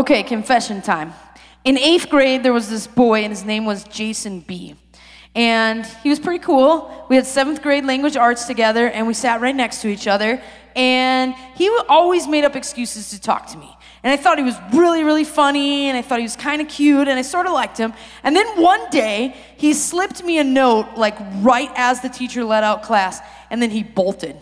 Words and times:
Okay, 0.00 0.22
confession 0.22 0.80
time. 0.80 1.12
In 1.62 1.76
eighth 1.76 2.08
grade, 2.08 2.42
there 2.42 2.54
was 2.54 2.70
this 2.70 2.86
boy, 2.86 3.22
and 3.22 3.30
his 3.30 3.44
name 3.44 3.66
was 3.66 3.84
Jason 3.84 4.40
B. 4.40 4.74
And 5.34 5.84
he 6.02 6.08
was 6.08 6.18
pretty 6.18 6.42
cool. 6.42 7.04
We 7.10 7.16
had 7.16 7.26
seventh 7.26 7.60
grade 7.60 7.84
language 7.84 8.16
arts 8.16 8.46
together, 8.46 8.88
and 8.88 9.06
we 9.06 9.12
sat 9.12 9.42
right 9.42 9.54
next 9.54 9.82
to 9.82 9.88
each 9.88 10.06
other. 10.06 10.40
And 10.74 11.34
he 11.54 11.68
always 11.86 12.26
made 12.26 12.44
up 12.44 12.56
excuses 12.56 13.10
to 13.10 13.20
talk 13.20 13.48
to 13.48 13.58
me. 13.58 13.70
And 14.02 14.10
I 14.10 14.16
thought 14.16 14.38
he 14.38 14.44
was 14.44 14.56
really, 14.72 15.04
really 15.04 15.24
funny, 15.24 15.90
and 15.90 15.98
I 15.98 16.00
thought 16.00 16.20
he 16.20 16.24
was 16.24 16.34
kind 16.34 16.62
of 16.62 16.68
cute, 16.68 17.06
and 17.06 17.18
I 17.18 17.22
sort 17.22 17.44
of 17.44 17.52
liked 17.52 17.76
him. 17.76 17.92
And 18.22 18.34
then 18.34 18.46
one 18.58 18.88
day, 18.88 19.36
he 19.58 19.74
slipped 19.74 20.24
me 20.24 20.38
a 20.38 20.44
note, 20.44 20.96
like 20.96 21.18
right 21.42 21.70
as 21.74 22.00
the 22.00 22.08
teacher 22.08 22.42
let 22.42 22.64
out 22.64 22.82
class, 22.82 23.20
and 23.50 23.60
then 23.60 23.68
he 23.68 23.82
bolted. 23.82 24.38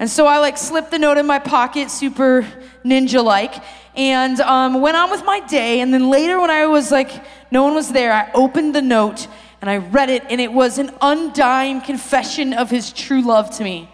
And 0.00 0.08
so 0.08 0.26
I 0.26 0.38
like 0.38 0.56
slipped 0.56 0.90
the 0.90 0.98
note 0.98 1.18
in 1.18 1.26
my 1.26 1.38
pocket, 1.38 1.90
super 1.90 2.46
ninja 2.82 3.22
like, 3.22 3.62
and 3.94 4.40
um, 4.40 4.80
went 4.80 4.96
on 4.96 5.10
with 5.10 5.26
my 5.26 5.40
day. 5.40 5.80
And 5.80 5.92
then 5.92 6.08
later, 6.08 6.40
when 6.40 6.48
I 6.48 6.64
was 6.64 6.90
like, 6.90 7.12
no 7.50 7.64
one 7.64 7.74
was 7.74 7.92
there, 7.92 8.10
I 8.10 8.30
opened 8.32 8.74
the 8.74 8.80
note 8.80 9.28
and 9.60 9.68
I 9.68 9.76
read 9.76 10.08
it, 10.08 10.24
and 10.30 10.40
it 10.40 10.50
was 10.50 10.78
an 10.78 10.90
undying 11.02 11.82
confession 11.82 12.54
of 12.54 12.70
his 12.70 12.94
true 12.94 13.20
love 13.20 13.54
to 13.58 13.62
me. 13.62 13.90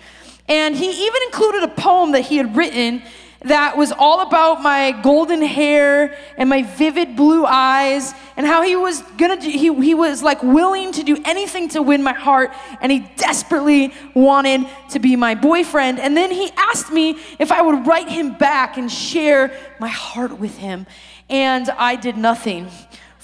And 0.47 0.77
he 0.77 1.07
even 1.07 1.23
included 1.25 1.65
a 1.65 1.69
poem 1.69 2.13
that 2.13 2.21
he 2.21 2.37
had 2.37 2.55
written 2.55 3.03
that 3.43 3.77
was 3.77 3.93
all 3.93 4.23
about 4.23 4.63
my 4.63 4.93
golden 5.03 5.43
hair 5.43 6.17
and 6.37 6.49
my 6.49 6.63
vivid 6.63 7.17
blue 7.17 7.45
eyes 7.45 8.15
and 8.37 8.47
how 8.47 8.63
he 8.63 8.77
was 8.77 9.03
gonna 9.19 9.41
do, 9.41 9.49
he, 9.49 9.73
he 9.83 9.95
was 9.95 10.23
like 10.23 10.43
willing 10.43 10.93
to 10.93 11.03
do 11.03 11.19
anything 11.25 11.69
to 11.71 11.83
win 11.83 12.03
my 12.03 12.13
heart 12.13 12.53
and 12.81 12.91
he 12.91 13.01
desperately 13.17 13.93
wanted 14.15 14.67
to 14.91 14.99
be 14.99 15.17
my 15.17 15.35
boyfriend. 15.35 16.01
And 16.01 16.17
then 16.17 16.31
he 16.31 16.51
asked 16.57 16.93
me 16.93 17.19
if 17.39 17.53
i 17.53 17.61
would 17.63 17.87
write 17.87 18.09
him 18.09 18.35
back 18.35 18.77
and 18.77 18.91
share 18.91 19.53
my 19.79 19.89
heart 19.89 20.39
with 20.39 20.57
him. 20.59 20.87
And 21.29 21.69
i 21.71 21.97
did 21.97 22.17
nothing 22.17 22.69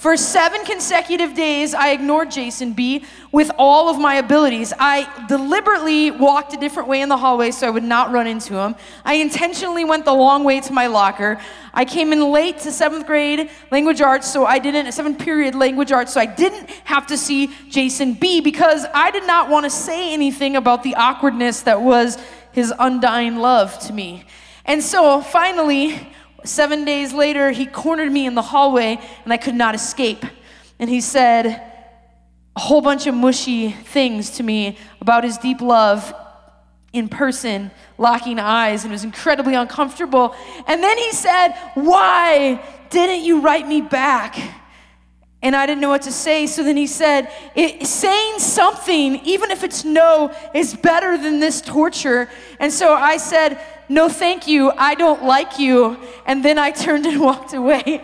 for 0.02 0.16
seven 0.16 0.64
consecutive 0.64 1.32
days, 1.32 1.74
I 1.74 1.92
ignored 1.92 2.28
Jason 2.28 2.72
B 2.72 3.04
with 3.30 3.52
all 3.56 3.88
of 3.88 4.00
my 4.00 4.16
abilities. 4.16 4.72
I 4.76 5.08
deliberately 5.28 6.10
walked 6.10 6.52
a 6.54 6.56
different 6.56 6.88
way 6.88 7.02
in 7.02 7.08
the 7.08 7.16
hallway 7.16 7.52
so 7.52 7.68
I 7.68 7.70
would 7.70 7.84
not 7.84 8.10
run 8.10 8.26
into 8.26 8.54
him. 8.54 8.74
I 9.04 9.14
intentionally 9.14 9.84
went 9.84 10.04
the 10.04 10.12
long 10.12 10.42
way 10.42 10.60
to 10.62 10.72
my 10.72 10.88
locker. 10.88 11.40
I 11.72 11.84
came 11.84 12.12
in 12.12 12.32
late 12.32 12.58
to 12.62 12.72
seventh 12.72 13.06
grade 13.06 13.48
language 13.70 14.00
arts, 14.00 14.28
so 14.28 14.44
I 14.44 14.58
didn't, 14.58 14.90
seventh 14.90 15.20
period 15.20 15.54
language 15.54 15.92
arts, 15.92 16.12
so 16.12 16.20
I 16.20 16.26
didn't 16.26 16.68
have 16.82 17.06
to 17.06 17.16
see 17.16 17.52
Jason 17.68 18.14
B 18.14 18.40
because 18.40 18.84
I 18.92 19.12
did 19.12 19.24
not 19.24 19.50
want 19.50 19.66
to 19.66 19.70
say 19.70 20.12
anything 20.12 20.56
about 20.56 20.82
the 20.82 20.96
awkwardness 20.96 21.62
that 21.62 21.80
was 21.80 22.18
his 22.50 22.74
undying 22.76 23.36
love 23.36 23.78
to 23.86 23.92
me. 23.92 24.24
And 24.64 24.82
so 24.82 25.20
finally, 25.20 26.11
Seven 26.44 26.84
days 26.84 27.12
later, 27.12 27.50
he 27.50 27.66
cornered 27.66 28.10
me 28.10 28.26
in 28.26 28.34
the 28.34 28.42
hallway 28.42 28.98
and 29.24 29.32
I 29.32 29.36
could 29.36 29.54
not 29.54 29.74
escape. 29.74 30.24
And 30.78 30.90
he 30.90 31.00
said 31.00 31.46
a 32.56 32.60
whole 32.60 32.80
bunch 32.80 33.06
of 33.06 33.14
mushy 33.14 33.70
things 33.70 34.30
to 34.30 34.42
me 34.42 34.76
about 35.00 35.24
his 35.24 35.38
deep 35.38 35.60
love 35.60 36.14
in 36.92 37.08
person, 37.08 37.70
locking 37.96 38.38
eyes, 38.38 38.84
and 38.84 38.92
it 38.92 38.94
was 38.94 39.04
incredibly 39.04 39.54
uncomfortable. 39.54 40.34
And 40.66 40.82
then 40.82 40.98
he 40.98 41.12
said, 41.12 41.54
Why 41.74 42.62
didn't 42.90 43.24
you 43.24 43.40
write 43.40 43.66
me 43.66 43.80
back? 43.80 44.36
And 45.44 45.56
I 45.56 45.66
didn't 45.66 45.80
know 45.80 45.88
what 45.88 46.02
to 46.02 46.12
say. 46.12 46.46
So 46.46 46.62
then 46.62 46.76
he 46.76 46.86
said, 46.86 47.28
saying 47.82 48.38
something, 48.38 49.16
even 49.24 49.50
if 49.50 49.64
it's 49.64 49.84
no, 49.84 50.32
is 50.54 50.74
better 50.74 51.18
than 51.18 51.40
this 51.40 51.60
torture. 51.60 52.30
And 52.60 52.72
so 52.72 52.94
I 52.94 53.16
said, 53.16 53.60
no, 53.92 54.08
thank 54.08 54.48
you, 54.48 54.72
I 54.76 54.94
don't 54.94 55.24
like 55.24 55.58
you. 55.58 55.98
And 56.26 56.44
then 56.44 56.58
I 56.58 56.70
turned 56.70 57.06
and 57.06 57.20
walked 57.28 57.52
away. 57.52 58.02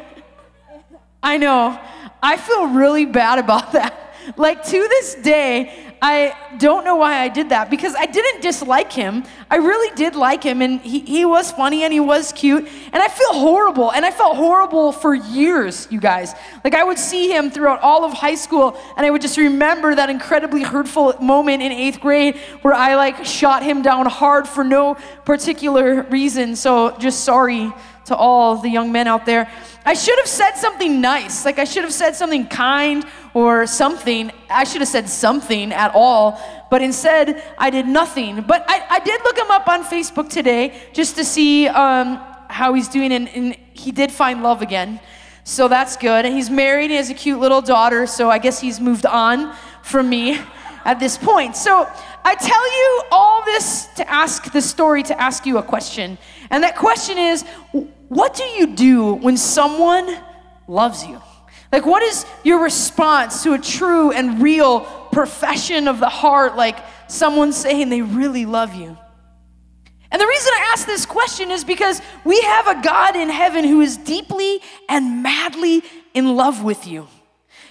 I 1.23 1.37
know. 1.37 1.81
I 2.23 2.37
feel 2.37 2.69
really 2.69 3.07
bad 3.07 3.39
about 3.39 3.73
that. 3.73 4.15
Like 4.37 4.65
to 4.65 4.79
this 4.89 5.15
day, 5.17 5.88
I 6.01 6.37
don't 6.59 6.85
know 6.85 6.97
why 6.97 7.19
I 7.19 7.29
did 7.29 7.49
that 7.49 7.71
because 7.71 7.95
I 7.95 8.07
didn't 8.07 8.43
dislike 8.43 8.93
him. 8.93 9.25
I 9.51 9.57
really 9.57 9.95
did 9.97 10.15
like 10.15 10.43
him 10.43 10.63
and 10.63 10.81
he, 10.81 11.01
he 11.01 11.25
was 11.25 11.51
funny 11.51 11.83
and 11.83 11.93
he 11.93 12.01
was 12.01 12.33
cute. 12.33 12.69
And 12.93 13.03
I 13.03 13.09
feel 13.09 13.33
horrible. 13.33 13.91
And 13.93 14.05
I 14.05 14.11
felt 14.11 14.37
horrible 14.37 14.93
for 14.93 15.15
years, 15.15 15.89
you 15.91 16.01
guys. 16.01 16.35
Like 16.63 16.75
I 16.75 16.85
would 16.85 16.99
see 16.99 17.31
him 17.33 17.51
throughout 17.51 17.81
all 17.81 18.05
of 18.05 18.13
high 18.13 18.37
school 18.37 18.79
and 18.97 19.05
I 19.05 19.11
would 19.11 19.23
just 19.23 19.37
remember 19.37 19.95
that 19.95 20.11
incredibly 20.11 20.63
hurtful 20.63 21.15
moment 21.21 21.63
in 21.63 21.73
eighth 21.73 22.01
grade 22.01 22.37
where 22.63 22.75
I 22.75 22.95
like 22.95 23.25
shot 23.25 23.63
him 23.63 23.83
down 23.83 24.07
hard 24.07 24.47
for 24.47 24.63
no 24.63 24.95
particular 25.25 26.03
reason. 26.03 26.55
So 26.55 26.97
just 26.99 27.25
sorry 27.25 27.73
to 28.09 28.17
all 28.17 28.57
the 28.57 28.69
young 28.69 28.93
men 28.93 29.07
out 29.07 29.25
there. 29.25 29.51
I 29.85 29.95
should 29.95 30.19
have 30.19 30.29
said 30.29 30.53
something 30.53 31.01
nice. 31.01 31.45
Like 31.45 31.59
I 31.59 31.65
should 31.65 31.85
have 31.85 31.93
said 31.93 32.17
something 32.17 32.47
kind 32.47 33.05
or 33.33 33.67
something. 33.67 34.31
I 34.51 34.65
should 34.65 34.81
have 34.81 34.89
said 34.89 35.09
something 35.09 35.73
at 35.73 35.93
all, 35.95 36.41
but 36.71 36.83
instead 36.83 37.43
I 37.57 37.71
did 37.71 37.87
nothing. 37.87 38.43
But 38.43 38.65
I, 38.69 38.85
I 38.91 38.99
did 39.01 39.21
look 39.23 39.39
him 39.39 39.51
up 39.51 39.69
on 39.69 39.85
Facebook 39.85 40.29
today 40.29 40.79
just 40.93 41.17
to 41.17 41.25
see 41.25 41.69
um, 41.69 42.21
how 42.49 42.75
he's 42.75 42.89
doing, 42.89 43.13
and, 43.13 43.29
and 43.29 43.57
he 43.73 43.93
did 43.93 44.11
find 44.11 44.43
love 44.43 44.61
again. 44.63 45.01
So 45.45 45.69
that's 45.69 45.97
good. 45.97 46.27
And 46.27 46.35
he's 46.35 46.51
married, 46.51 46.91
he 46.91 46.97
has 46.97 47.09
a 47.09 47.15
cute 47.15 47.41
little 47.41 47.63
daughter, 47.63 48.07
so 48.07 48.29
I 48.29 48.39
guess 48.39 48.61
he's 48.61 48.81
moved 48.81 49.07
on 49.07 49.55
from 49.83 50.09
me 50.09 50.39
at 50.85 51.01
this 51.01 51.17
point. 51.17 51.57
So 51.57 51.89
I 52.25 52.35
tell 52.35 52.77
you 52.79 53.03
all 53.11 53.45
this 53.45 53.87
to 53.97 54.11
ask 54.11 54.53
the 54.53 54.61
story 54.61 55.03
to 55.05 55.19
ask 55.21 55.47
you 55.47 55.57
a 55.59 55.63
question. 55.63 56.19
And 56.51 56.63
that 56.65 56.77
question 56.77 57.17
is 57.17 57.45
what 58.09 58.35
do 58.35 58.45
you 58.45 58.75
do 58.75 59.15
when 59.15 59.37
someone 59.37 60.17
loves 60.67 61.05
you? 61.05 61.21
Like, 61.71 61.85
what 61.85 62.03
is 62.03 62.25
your 62.45 62.63
response 62.63 63.43
to 63.43 63.53
a 63.53 63.59
true 63.59 64.11
and 64.11 64.43
real 64.43 64.81
profession 65.13 65.87
of 65.87 66.01
the 66.01 66.09
heart, 66.09 66.57
like 66.57 66.79
someone 67.09 67.53
saying 67.53 67.91
they 67.91 68.03
really 68.03 68.47
love 68.47 68.75
you? 68.75 68.97
And 70.11 70.21
the 70.21 70.27
reason 70.27 70.53
I 70.55 70.71
ask 70.73 70.87
this 70.87 71.05
question 71.05 71.51
is 71.51 71.65
because 71.65 72.01
we 72.25 72.41
have 72.41 72.67
a 72.67 72.81
God 72.81 73.15
in 73.17 73.29
heaven 73.29 73.65
who 73.65 73.83
is 73.83 73.99
deeply 73.99 74.61
and 74.89 75.23
madly 75.23 75.83
in 76.15 76.35
love 76.35 76.65
with 76.65 76.87
you. 76.87 77.07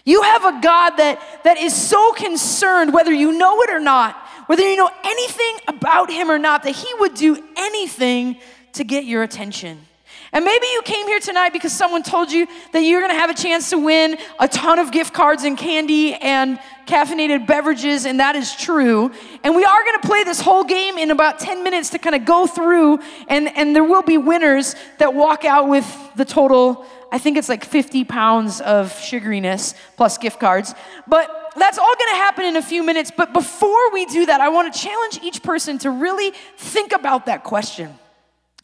You 0.05 0.21
have 0.21 0.45
a 0.45 0.61
God 0.61 0.91
that, 0.91 1.41
that 1.43 1.57
is 1.57 1.75
so 1.75 2.13
concerned, 2.13 2.93
whether 2.93 3.11
you 3.11 3.37
know 3.37 3.59
it 3.63 3.71
or 3.71 3.79
not, 3.79 4.15
whether 4.45 4.61
you 4.61 4.77
know 4.77 4.91
anything 5.03 5.57
about 5.67 6.11
Him 6.11 6.29
or 6.29 6.37
not, 6.37 6.63
that 6.63 6.75
He 6.75 6.87
would 6.99 7.15
do 7.15 7.43
anything 7.57 8.37
to 8.73 8.83
get 8.83 9.05
your 9.05 9.23
attention. 9.23 9.86
And 10.33 10.43
maybe 10.43 10.67
you 10.67 10.81
came 10.83 11.07
here 11.07 11.19
tonight 11.19 11.53
because 11.53 11.71
someone 11.71 12.03
told 12.03 12.31
you 12.31 12.47
that 12.73 12.81
you're 12.81 13.01
gonna 13.01 13.13
have 13.13 13.29
a 13.29 13.33
chance 13.33 13.69
to 13.69 13.77
win 13.77 14.17
a 14.39 14.47
ton 14.47 14.79
of 14.79 14.91
gift 14.91 15.13
cards 15.13 15.43
and 15.43 15.57
candy 15.57 16.13
and 16.15 16.59
caffeinated 16.85 17.47
beverages, 17.47 18.05
and 18.05 18.19
that 18.19 18.35
is 18.35 18.55
true. 18.55 19.11
And 19.43 19.55
we 19.55 19.63
are 19.63 19.83
gonna 19.85 19.99
play 19.99 20.23
this 20.23 20.41
whole 20.41 20.63
game 20.63 20.97
in 20.97 21.11
about 21.11 21.39
10 21.39 21.63
minutes 21.63 21.89
to 21.91 21.99
kind 21.99 22.15
of 22.15 22.25
go 22.25 22.47
through, 22.47 22.99
and, 23.27 23.55
and 23.55 23.75
there 23.75 23.83
will 23.83 24.01
be 24.01 24.17
winners 24.17 24.75
that 24.97 25.13
walk 25.13 25.45
out 25.45 25.69
with 25.69 25.85
the 26.15 26.25
total, 26.25 26.85
I 27.11 27.19
think 27.19 27.37
it's 27.37 27.49
like 27.49 27.63
50 27.63 28.03
pounds 28.03 28.59
of 28.61 28.91
sugariness 28.93 29.75
plus 29.95 30.17
gift 30.17 30.39
cards. 30.39 30.73
But 31.07 31.53
that's 31.57 31.77
all 31.77 31.93
gonna 31.99 32.17
happen 32.17 32.45
in 32.45 32.55
a 32.55 32.61
few 32.61 32.83
minutes. 32.83 33.11
But 33.15 33.33
before 33.33 33.91
we 33.91 34.05
do 34.05 34.25
that, 34.25 34.41
I 34.41 34.49
wanna 34.49 34.71
challenge 34.71 35.19
each 35.21 35.41
person 35.43 35.77
to 35.79 35.89
really 35.89 36.31
think 36.57 36.91
about 36.91 37.27
that 37.27 37.43
question. 37.43 37.97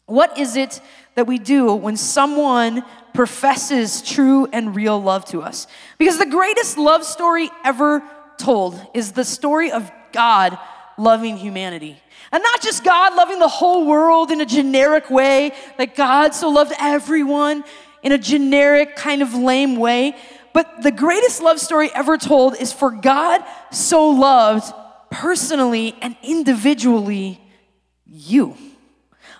What 0.06 0.38
is 0.38 0.56
it 0.56 0.80
that 1.14 1.26
we 1.26 1.38
do 1.38 1.74
when 1.74 1.96
someone 1.96 2.84
professes 3.14 4.02
true 4.02 4.46
and 4.52 4.74
real 4.74 5.00
love 5.00 5.24
to 5.26 5.42
us? 5.42 5.66
Because 5.98 6.18
the 6.18 6.26
greatest 6.26 6.76
love 6.76 7.04
story 7.04 7.50
ever 7.64 8.02
told 8.36 8.80
is 8.92 9.12
the 9.12 9.24
story 9.24 9.70
of 9.70 9.90
God 10.12 10.58
loving 10.98 11.36
humanity. 11.36 11.98
And 12.32 12.42
not 12.42 12.62
just 12.62 12.84
God 12.84 13.14
loving 13.14 13.38
the 13.38 13.48
whole 13.48 13.86
world 13.86 14.30
in 14.30 14.40
a 14.40 14.46
generic 14.46 15.08
way, 15.10 15.52
like 15.78 15.96
God 15.96 16.34
so 16.34 16.50
loved 16.50 16.72
everyone 16.78 17.64
in 18.02 18.12
a 18.12 18.18
generic, 18.18 18.96
kind 18.96 19.22
of 19.22 19.34
lame 19.34 19.76
way. 19.76 20.16
But 20.52 20.82
the 20.82 20.92
greatest 20.92 21.42
love 21.42 21.58
story 21.58 21.90
ever 21.94 22.18
told 22.18 22.56
is 22.56 22.72
for 22.72 22.90
God 22.90 23.42
so 23.70 24.10
loved 24.10 24.72
personally 25.10 25.96
and 26.00 26.16
individually 26.22 27.40
you. 28.06 28.56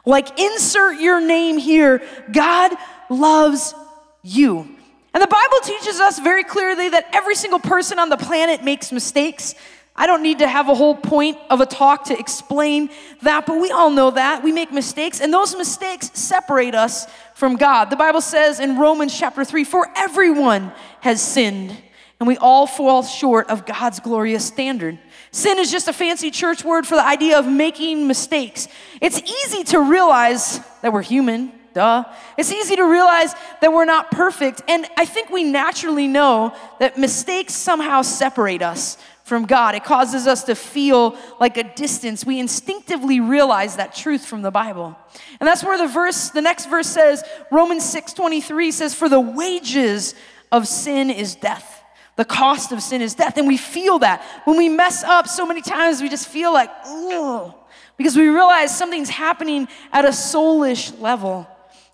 Like, 0.04 0.38
insert 0.38 1.00
your 1.00 1.20
name 1.20 1.58
here. 1.58 2.02
God 2.32 2.72
loves 3.08 3.74
you. 4.22 4.68
And 5.14 5.22
the 5.22 5.28
Bible 5.28 5.58
teaches 5.62 6.00
us 6.00 6.18
very 6.18 6.44
clearly 6.44 6.88
that 6.88 7.06
every 7.12 7.36
single 7.36 7.60
person 7.60 7.98
on 7.98 8.08
the 8.08 8.16
planet 8.16 8.64
makes 8.64 8.90
mistakes. 8.90 9.54
I 9.96 10.06
don't 10.08 10.22
need 10.22 10.40
to 10.40 10.48
have 10.48 10.68
a 10.68 10.74
whole 10.74 10.96
point 10.96 11.38
of 11.50 11.60
a 11.60 11.66
talk 11.66 12.06
to 12.06 12.18
explain 12.18 12.90
that, 13.22 13.46
but 13.46 13.60
we 13.60 13.70
all 13.70 13.90
know 13.90 14.10
that. 14.10 14.42
We 14.42 14.50
make 14.50 14.72
mistakes, 14.72 15.20
and 15.20 15.32
those 15.32 15.54
mistakes 15.54 16.10
separate 16.14 16.74
us 16.74 17.06
from 17.36 17.56
God. 17.56 17.90
The 17.90 17.96
Bible 17.96 18.20
says 18.20 18.58
in 18.58 18.76
Romans 18.76 19.16
chapter 19.16 19.44
3 19.44 19.62
For 19.62 19.88
everyone 19.96 20.72
has 21.00 21.22
sinned, 21.22 21.76
and 22.18 22.26
we 22.26 22.36
all 22.38 22.66
fall 22.66 23.04
short 23.04 23.48
of 23.48 23.66
God's 23.66 24.00
glorious 24.00 24.44
standard. 24.44 24.98
Sin 25.34 25.58
is 25.58 25.68
just 25.68 25.88
a 25.88 25.92
fancy 25.92 26.30
church 26.30 26.64
word 26.64 26.86
for 26.86 26.94
the 26.94 27.04
idea 27.04 27.40
of 27.40 27.48
making 27.48 28.06
mistakes. 28.06 28.68
It's 29.00 29.20
easy 29.20 29.64
to 29.64 29.80
realize 29.80 30.60
that 30.80 30.92
we're 30.92 31.02
human, 31.02 31.50
Duh. 31.72 32.04
It's 32.38 32.52
easy 32.52 32.76
to 32.76 32.84
realize 32.84 33.34
that 33.60 33.72
we're 33.72 33.84
not 33.84 34.12
perfect. 34.12 34.62
And 34.68 34.86
I 34.96 35.04
think 35.04 35.30
we 35.30 35.42
naturally 35.42 36.06
know 36.06 36.54
that 36.78 36.96
mistakes 36.96 37.52
somehow 37.52 38.02
separate 38.02 38.62
us 38.62 38.96
from 39.24 39.44
God. 39.44 39.74
It 39.74 39.82
causes 39.82 40.28
us 40.28 40.44
to 40.44 40.54
feel 40.54 41.18
like 41.40 41.56
a 41.56 41.64
distance. 41.64 42.24
We 42.24 42.38
instinctively 42.38 43.18
realize 43.18 43.74
that 43.74 43.92
truth 43.92 44.24
from 44.24 44.42
the 44.42 44.52
Bible. 44.52 44.96
And 45.40 45.48
that's 45.48 45.64
where 45.64 45.76
the 45.76 45.88
verse, 45.88 46.30
the 46.30 46.42
next 46.42 46.66
verse 46.66 46.86
says, 46.86 47.24
Romans 47.50 47.82
6 47.82 48.12
23 48.12 48.70
says, 48.70 48.94
For 48.94 49.08
the 49.08 49.18
wages 49.18 50.14
of 50.52 50.68
sin 50.68 51.10
is 51.10 51.34
death. 51.34 51.73
The 52.16 52.24
cost 52.24 52.72
of 52.72 52.82
sin 52.82 53.02
is 53.02 53.14
death. 53.14 53.36
And 53.36 53.46
we 53.46 53.56
feel 53.56 53.98
that. 54.00 54.22
When 54.44 54.56
we 54.56 54.68
mess 54.68 55.02
up 55.02 55.26
so 55.28 55.46
many 55.46 55.62
times, 55.62 56.00
we 56.00 56.08
just 56.08 56.28
feel 56.28 56.52
like, 56.52 56.70
ugh, 56.86 57.54
because 57.96 58.16
we 58.16 58.28
realize 58.28 58.76
something's 58.76 59.10
happening 59.10 59.68
at 59.92 60.04
a 60.04 60.08
soulish 60.08 60.98
level. 61.00 61.48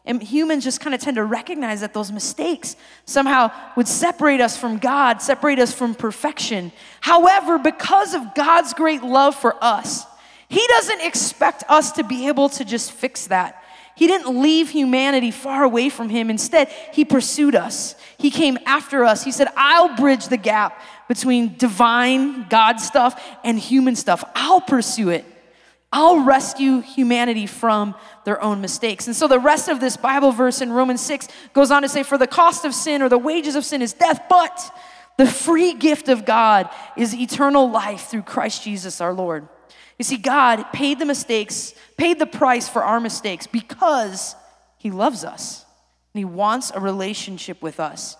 And 0.05 0.23
humans 0.23 0.65
just 0.65 0.81
kind 0.81 0.95
of 0.95 1.01
tend 1.01 1.17
to 1.17 1.25
recognize 1.25 1.83
that 1.83 1.93
those 1.93 2.11
mistakes 2.11 2.75
somehow 3.05 3.53
would 3.77 3.87
separate 3.87 4.41
us 4.41 4.57
from 4.57 4.79
God, 4.79 5.21
separate 5.21 5.59
us 5.59 5.73
from 5.75 5.95
perfection. 5.95 6.73
However, 7.01 7.59
because 7.59 8.15
of 8.15 8.35
God's 8.35 8.73
great 8.73 9.03
love 9.03 9.35
for 9.35 9.63
us, 9.63 10.05
He 10.49 10.67
doesn't 10.69 11.03
expect 11.03 11.65
us 11.69 11.93
to 11.93 12.05
be 12.05 12.29
able 12.29 12.49
to 12.51 12.65
just 12.65 12.93
fix 12.93 13.27
that. 13.27 13.60
He 14.01 14.07
didn't 14.07 14.41
leave 14.41 14.71
humanity 14.71 15.31
far 15.31 15.63
away 15.63 15.91
from 15.91 16.09
Him. 16.09 16.31
Instead, 16.31 16.69
He 16.95 17.05
pursued 17.05 17.55
us. 17.55 17.95
He 18.17 18.31
came 18.31 18.57
after 18.65 19.05
us. 19.05 19.23
He 19.23 19.31
said, 19.31 19.49
I'll 19.59 19.95
bridge 19.95 20.29
the 20.29 20.39
gap 20.39 20.81
between 21.07 21.59
divine 21.59 22.49
God 22.49 22.81
stuff 22.81 23.23
and 23.45 23.59
human 23.59 23.95
stuff. 23.97 24.25
I'll 24.35 24.63
pursue 24.63 25.11
it. 25.11 25.27
I'll 25.93 26.21
rescue 26.21 26.81
humanity 26.81 27.47
from 27.47 27.95
their 28.25 28.43
own 28.43 28.63
mistakes. 28.63 29.07
And 29.07 29.15
so 29.15 29.29
the 29.29 29.39
rest 29.39 29.69
of 29.69 29.81
this 29.81 29.99
Bible 29.99 30.33
verse 30.33 30.63
in 30.63 30.73
Romans 30.73 31.03
6 31.03 31.29
goes 31.53 31.71
on 31.71 31.83
to 31.83 31.89
say, 31.91 32.03
For 32.03 32.17
the 32.17 32.27
cost 32.27 32.65
of 32.65 32.73
sin 32.73 33.03
or 33.03 33.11
the 33.11 33.19
wages 33.19 33.55
of 33.55 33.67
sin 33.67 33.83
is 33.83 33.93
death, 33.93 34.23
but 34.31 34.75
the 35.19 35.27
free 35.27 35.75
gift 35.75 36.09
of 36.09 36.25
God 36.25 36.71
is 36.97 37.15
eternal 37.15 37.71
life 37.71 38.07
through 38.07 38.23
Christ 38.23 38.65
Jesus 38.65 39.03
our 39.03 39.13
Lord. 39.13 39.47
You 40.01 40.05
see, 40.05 40.17
God 40.17 40.73
paid 40.73 40.99
the 40.99 41.05
mistakes, 41.05 41.75
paid 41.99 42.19
the 42.19 42.25
price 42.25 42.67
for 42.67 42.83
our 42.83 43.01
mistakes 43.01 43.47
because 43.47 44.35
He 44.79 44.91
loves 44.91 45.25
us 45.25 45.67
and 46.15 46.21
He 46.21 46.25
wants 46.25 46.73
a 46.75 46.81
relationship 46.81 47.61
with 47.61 47.79
us. 47.79 48.17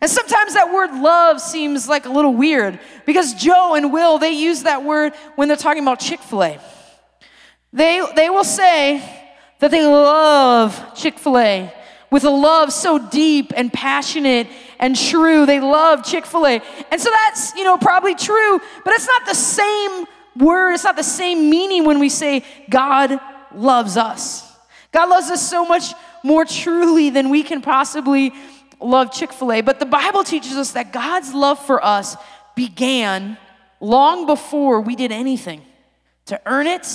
And 0.00 0.10
sometimes 0.10 0.54
that 0.54 0.72
word 0.72 0.90
love 0.90 1.42
seems 1.42 1.86
like 1.86 2.06
a 2.06 2.08
little 2.08 2.32
weird 2.32 2.80
because 3.04 3.34
Joe 3.34 3.74
and 3.74 3.92
Will, 3.92 4.16
they 4.16 4.30
use 4.30 4.62
that 4.62 4.84
word 4.84 5.12
when 5.36 5.48
they're 5.48 5.58
talking 5.58 5.82
about 5.82 6.00
Chick 6.00 6.20
fil 6.20 6.44
A. 6.44 6.60
They, 7.74 8.02
they 8.16 8.30
will 8.30 8.42
say 8.42 9.02
that 9.58 9.70
they 9.70 9.84
love 9.84 10.94
Chick 10.94 11.18
fil 11.18 11.36
A 11.36 11.74
with 12.10 12.24
a 12.24 12.30
love 12.30 12.72
so 12.72 12.98
deep 13.10 13.52
and 13.54 13.70
passionate 13.70 14.46
and 14.78 14.96
true. 14.96 15.44
They 15.44 15.60
love 15.60 16.06
Chick 16.06 16.24
fil 16.24 16.46
A. 16.46 16.62
And 16.90 16.98
so 16.98 17.10
that's, 17.10 17.54
you 17.54 17.64
know, 17.64 17.76
probably 17.76 18.14
true, 18.14 18.62
but 18.82 18.94
it's 18.94 19.06
not 19.06 19.26
the 19.26 19.34
same 19.34 20.06
word, 20.38 20.72
it's 20.72 20.84
not 20.84 20.96
the 20.96 21.02
same 21.02 21.50
meaning 21.50 21.84
when 21.84 21.98
we 21.98 22.08
say 22.08 22.44
God 22.70 23.20
loves 23.54 23.96
us. 23.96 24.44
God 24.92 25.08
loves 25.08 25.30
us 25.30 25.46
so 25.48 25.64
much 25.64 25.92
more 26.24 26.44
truly 26.44 27.10
than 27.10 27.30
we 27.30 27.42
can 27.42 27.60
possibly 27.60 28.32
love 28.80 29.12
Chick 29.12 29.32
fil 29.32 29.52
A. 29.52 29.60
But 29.60 29.80
the 29.80 29.86
Bible 29.86 30.24
teaches 30.24 30.52
us 30.52 30.72
that 30.72 30.92
God's 30.92 31.34
love 31.34 31.58
for 31.58 31.84
us 31.84 32.16
began 32.54 33.36
long 33.80 34.26
before 34.26 34.80
we 34.80 34.96
did 34.96 35.12
anything 35.12 35.62
to 36.26 36.40
earn 36.46 36.66
it 36.66 36.86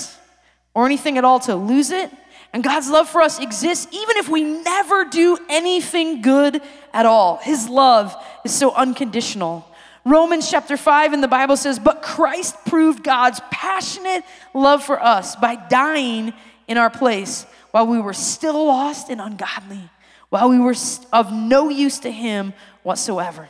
or 0.73 0.85
anything 0.85 1.17
at 1.17 1.23
all 1.23 1.39
to 1.41 1.55
lose 1.55 1.91
it. 1.91 2.11
And 2.51 2.63
God's 2.63 2.89
love 2.89 3.09
for 3.09 3.21
us 3.21 3.39
exists 3.39 3.87
even 3.91 4.17
if 4.17 4.29
we 4.29 4.43
never 4.43 5.05
do 5.05 5.37
anything 5.49 6.21
good 6.21 6.61
at 6.93 7.05
all. 7.05 7.37
His 7.37 7.67
love 7.67 8.15
is 8.45 8.53
so 8.53 8.71
unconditional. 8.73 9.67
Romans 10.05 10.49
chapter 10.49 10.75
5 10.75 11.13
in 11.13 11.21
the 11.21 11.27
Bible 11.27 11.55
says, 11.55 11.79
But 11.79 12.01
Christ 12.01 12.55
proved 12.65 13.03
God's 13.03 13.39
passionate 13.51 14.23
love 14.53 14.83
for 14.83 15.01
us 15.01 15.35
by 15.35 15.55
dying 15.55 16.33
in 16.67 16.77
our 16.77 16.89
place 16.89 17.45
while 17.71 17.87
we 17.87 17.99
were 17.99 18.13
still 18.13 18.65
lost 18.65 19.09
and 19.09 19.21
ungodly, 19.21 19.89
while 20.29 20.49
we 20.49 20.59
were 20.59 20.75
of 21.13 21.31
no 21.31 21.69
use 21.69 21.99
to 21.99 22.11
Him 22.11 22.53
whatsoever. 22.83 23.47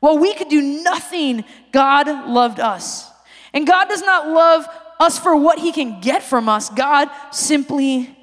While 0.00 0.18
we 0.18 0.34
could 0.34 0.50
do 0.50 0.60
nothing, 0.82 1.44
God 1.72 2.08
loved 2.28 2.60
us. 2.60 3.10
And 3.54 3.66
God 3.66 3.88
does 3.88 4.02
not 4.02 4.28
love 4.28 4.66
us 5.00 5.18
for 5.18 5.34
what 5.34 5.58
he 5.58 5.72
can 5.72 6.00
get 6.00 6.22
from 6.22 6.48
us. 6.48 6.68
God 6.68 7.08
simply 7.30 8.16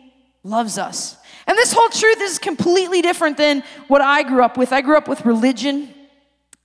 loves 0.43 0.77
us. 0.77 1.17
And 1.47 1.57
this 1.57 1.73
whole 1.73 1.89
truth 1.89 2.21
is 2.21 2.37
completely 2.37 3.01
different 3.01 3.37
than 3.37 3.63
what 3.87 4.01
I 4.01 4.23
grew 4.23 4.43
up 4.43 4.57
with. 4.57 4.71
I 4.71 4.81
grew 4.81 4.95
up 4.95 5.07
with 5.07 5.25
religion. 5.25 5.91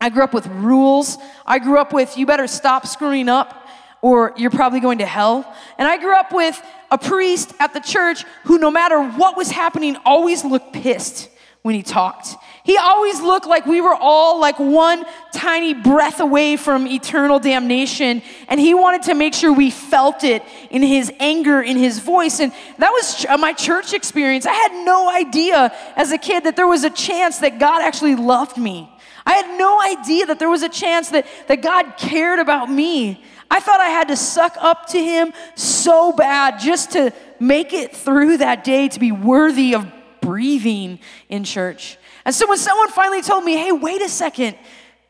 I 0.00 0.10
grew 0.10 0.24
up 0.24 0.34
with 0.34 0.46
rules. 0.46 1.16
I 1.46 1.58
grew 1.58 1.78
up 1.78 1.92
with 1.92 2.16
you 2.18 2.26
better 2.26 2.46
stop 2.46 2.86
screwing 2.86 3.28
up 3.28 3.66
or 4.02 4.32
you're 4.36 4.50
probably 4.50 4.80
going 4.80 4.98
to 4.98 5.06
hell. 5.06 5.52
And 5.78 5.88
I 5.88 5.96
grew 5.98 6.14
up 6.14 6.32
with 6.32 6.60
a 6.90 6.98
priest 6.98 7.52
at 7.58 7.72
the 7.72 7.80
church 7.80 8.24
who, 8.44 8.58
no 8.58 8.70
matter 8.70 9.02
what 9.02 9.36
was 9.36 9.50
happening, 9.50 9.96
always 10.04 10.44
looked 10.44 10.72
pissed 10.72 11.30
when 11.62 11.74
he 11.74 11.82
talked. 11.82 12.28
He 12.62 12.76
always 12.76 13.20
looked 13.20 13.46
like 13.46 13.66
we 13.66 13.80
were 13.80 13.94
all 13.94 14.40
like 14.40 14.58
one 14.60 15.04
tiny 15.32 15.74
breath 15.74 16.20
away 16.20 16.56
from 16.56 16.86
eternal 16.86 17.40
damnation. 17.40 18.22
And 18.48 18.60
he 18.60 18.74
wanted 18.74 19.02
to 19.04 19.14
make 19.14 19.34
sure 19.34 19.52
we 19.52 19.70
felt 19.70 20.22
it 20.22 20.44
in 20.70 20.82
his 20.82 21.12
anger, 21.18 21.60
in 21.60 21.76
his 21.76 21.98
voice. 21.98 22.38
And 22.38 22.52
that 22.78 22.90
was 22.90 23.26
uh, 23.28 23.36
my 23.38 23.52
church 23.52 23.92
experience. 23.92 24.46
I 24.46 24.52
had 24.52 24.84
no 24.84 25.10
idea 25.10 25.74
as 25.96 26.12
a 26.12 26.18
kid 26.18 26.44
that 26.44 26.54
there 26.54 26.68
was 26.68 26.84
a 26.84 26.90
chance 26.90 27.38
that 27.38 27.58
God 27.58 27.82
actually 27.82 28.14
loved 28.14 28.58
me. 28.58 28.88
I 29.26 29.32
had 29.32 29.58
no 29.58 29.82
idea 29.82 30.26
that 30.26 30.38
there 30.38 30.48
was 30.48 30.62
a 30.62 30.68
chance 30.68 31.10
that, 31.10 31.26
that 31.48 31.60
God 31.60 31.96
cared 31.98 32.38
about 32.38 32.70
me. 32.70 33.24
I 33.50 33.60
thought 33.60 33.80
I 33.80 33.88
had 33.88 34.08
to 34.08 34.16
suck 34.16 34.56
up 34.58 34.86
to 34.88 35.02
him 35.02 35.32
so 35.56 36.12
bad 36.12 36.60
just 36.60 36.92
to 36.92 37.12
make 37.40 37.72
it 37.72 37.94
through 37.94 38.38
that 38.38 38.64
day 38.64 38.88
to 38.88 39.00
be 39.00 39.12
worthy 39.12 39.74
of 39.74 39.86
breathing 40.20 41.00
in 41.28 41.44
church. 41.44 41.98
And 42.24 42.34
so 42.34 42.48
when 42.48 42.58
someone 42.58 42.88
finally 42.88 43.22
told 43.22 43.44
me, 43.44 43.56
hey, 43.56 43.72
wait 43.72 44.00
a 44.00 44.08
second, 44.08 44.56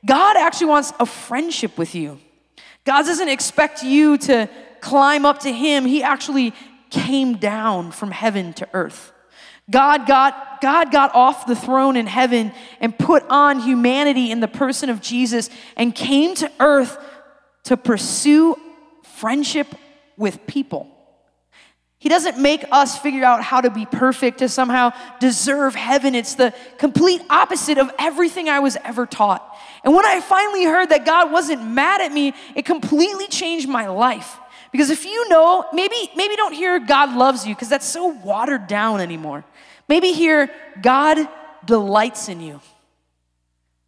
God 0.05 0.37
actually 0.37 0.69
wants 0.69 0.93
a 0.99 1.07
friendship 1.07 1.79
with 1.79 1.95
you. 1.95 2.19
God 2.85 3.03
doesn't 3.03 3.29
expect 3.29 3.83
you 3.83 4.17
to 4.19 4.49
climb 4.81 5.27
up 5.27 5.41
to 5.41 5.53
Him, 5.53 5.85
He 5.85 6.03
actually 6.03 6.55
came 6.91 7.37
down 7.37 7.91
from 7.91 8.12
heaven 8.12 8.53
to 8.55 8.69
earth. 8.73 9.12
God 9.69 10.06
got, 10.06 10.61
God 10.61 10.93
got 10.93 11.15
off 11.15 11.47
the 11.47 11.56
throne 11.56 11.97
in 11.97 12.06
heaven 12.06 12.53
and 12.81 12.97
put 12.97 13.25
on 13.29 13.61
humanity 13.61 14.31
in 14.31 14.40
the 14.40 14.49
person 14.49 14.90
of 14.90 15.00
Jesus 15.00 15.50
and 15.76 15.95
came 15.95 16.35
to 16.37 16.50
earth 16.61 16.97
to 17.64 17.76
pursue 17.76 18.57
friendship 19.02 19.66
with 20.16 20.47
people. 20.47 20.93
He 21.99 22.09
doesn't 22.09 22.38
make 22.38 22.64
us 22.71 22.97
figure 22.99 23.25
out 23.25 23.43
how 23.43 23.61
to 23.61 23.71
be 23.71 23.87
perfect 23.87 24.38
to 24.38 24.49
somehow 24.49 24.93
deserve 25.19 25.75
heaven. 25.75 26.14
It's 26.14 26.35
the 26.35 26.55
complete 26.78 27.23
opposite 27.31 27.78
of 27.78 27.90
everything 27.99 28.49
I 28.49 28.61
was 28.61 28.76
ever 28.85 29.07
taught. 29.07 29.57
And 29.83 29.95
when 29.95 30.05
I 30.05 30.21
finally 30.21 30.64
heard 30.64 30.90
that 30.90 31.05
God 31.05 31.33
wasn't 31.33 31.64
mad 31.64 32.00
at 32.00 32.12
me, 32.12 32.35
it 32.55 32.64
completely 32.64 33.26
changed 33.26 33.69
my 33.69 33.88
life. 33.88 34.38
Because 34.76 34.90
if 34.90 35.06
you 35.06 35.26
know, 35.30 35.64
maybe 35.73 36.11
maybe 36.14 36.37
don't 36.37 36.52
hear 36.52 36.78
God 36.78 37.16
loves 37.16 37.47
you 37.47 37.54
because 37.54 37.71
that's 37.71 37.87
so 37.87 38.09
watered 38.09 38.66
down 38.66 39.00
anymore. 39.00 39.42
Maybe 39.88 40.12
hear 40.12 40.50
God 40.83 41.26
delights 41.64 42.28
in 42.28 42.42
you. 42.42 42.61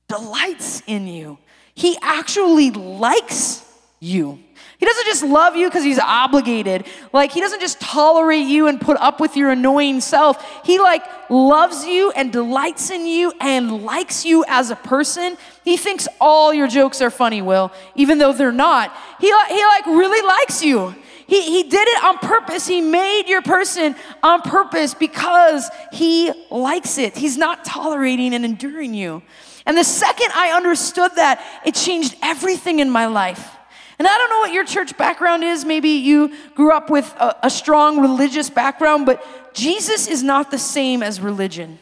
Delights 0.09 0.83
in 0.87 1.07
you. 1.07 1.37
He 1.75 1.99
actually 2.01 2.71
likes 2.71 3.71
you. 4.01 4.39
He 4.79 4.87
doesn't 4.87 5.07
just 5.07 5.25
love 5.25 5.57
you 5.57 5.69
because 5.69 5.83
he's 5.83 5.99
obligated. 5.99 6.87
Like 7.13 7.33
he 7.33 7.41
doesn't 7.41 7.61
just 7.61 7.81
tolerate 7.81 8.47
you 8.47 8.69
and 8.69 8.81
put 8.81 8.97
up 8.99 9.19
with 9.19 9.37
your 9.37 9.51
annoying 9.51 10.01
self. 10.01 10.65
He 10.65 10.79
like 10.79 11.03
loves 11.29 11.85
you 11.85 12.13
and 12.13 12.33
delights 12.33 12.91
in 12.91 13.05
you 13.05 13.33
and 13.41 13.83
likes 13.85 14.25
you 14.25 14.45
as 14.47 14.71
a 14.71 14.77
person. 14.77 15.37
He 15.65 15.77
thinks 15.77 16.07
all 16.21 16.55
your 16.55 16.69
jokes 16.69 17.03
are 17.03 17.11
funny, 17.11 17.43
Will, 17.43 17.73
even 17.97 18.19
though 18.19 18.33
they're 18.33 18.53
not. 18.53 18.97
He, 19.21 19.27
he 19.27 19.65
like 19.65 19.87
really 19.87 20.25
likes 20.25 20.63
you. 20.63 20.95
He, 21.27 21.43
he 21.43 21.65
did 21.65 21.89
it 21.89 22.05
on 22.05 22.19
purpose. 22.19 22.69
He 22.69 22.81
made 22.81 23.25
your 23.27 23.43
person 23.43 23.97
on 24.23 24.43
purpose 24.43 24.95
because 24.95 25.69
he 25.93 26.33
likes 26.51 26.99
it. 26.99 27.17
He's 27.17 27.37
not 27.37 27.65
tolerating 27.65 28.33
and 28.33 28.45
enduring 28.45 28.95
you. 28.95 29.23
And 29.67 29.77
the 29.77 29.85
second 29.85 30.31
I 30.35 30.53
understood 30.53 31.11
that, 31.17 31.45
it 31.67 31.75
changed 31.75 32.15
everything 32.23 32.79
in 32.79 32.89
my 32.89 33.07
life. 33.07 33.58
And 33.99 34.07
I 34.07 34.17
don't 34.17 34.31
know 34.31 34.39
what 34.41 34.53
your 34.53 34.65
church 34.65 34.97
background 34.97 35.43
is. 35.43 35.65
Maybe 35.65 35.89
you 35.89 36.33
grew 36.55 36.73
up 36.73 36.89
with 36.89 37.13
a, 37.19 37.37
a 37.45 37.51
strong 37.51 38.01
religious 38.01 38.49
background, 38.49 39.07
but 39.07 39.25
Jesus 39.55 40.07
is 40.07 40.23
not 40.23 40.51
the 40.51 40.59
same 40.59 41.03
as 41.03 41.21
religion. 41.21 41.79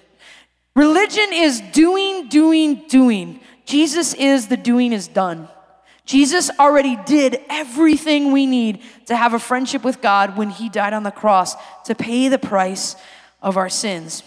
Religion 0.74 1.32
is 1.32 1.60
doing, 1.72 2.28
doing, 2.28 2.84
doing. 2.88 3.40
Jesus 3.66 4.14
is 4.14 4.48
the 4.48 4.56
doing 4.56 4.92
is 4.92 5.08
done. 5.08 5.48
Jesus 6.06 6.50
already 6.58 6.96
did 7.04 7.40
everything 7.50 8.30
we 8.30 8.46
need 8.46 8.82
to 9.06 9.16
have 9.16 9.34
a 9.34 9.38
friendship 9.38 9.82
with 9.82 10.00
God 10.00 10.36
when 10.36 10.50
he 10.50 10.68
died 10.68 10.92
on 10.92 11.02
the 11.02 11.10
cross 11.10 11.56
to 11.84 11.94
pay 11.94 12.28
the 12.28 12.38
price 12.38 12.94
of 13.42 13.56
our 13.56 13.68
sins. 13.68 14.22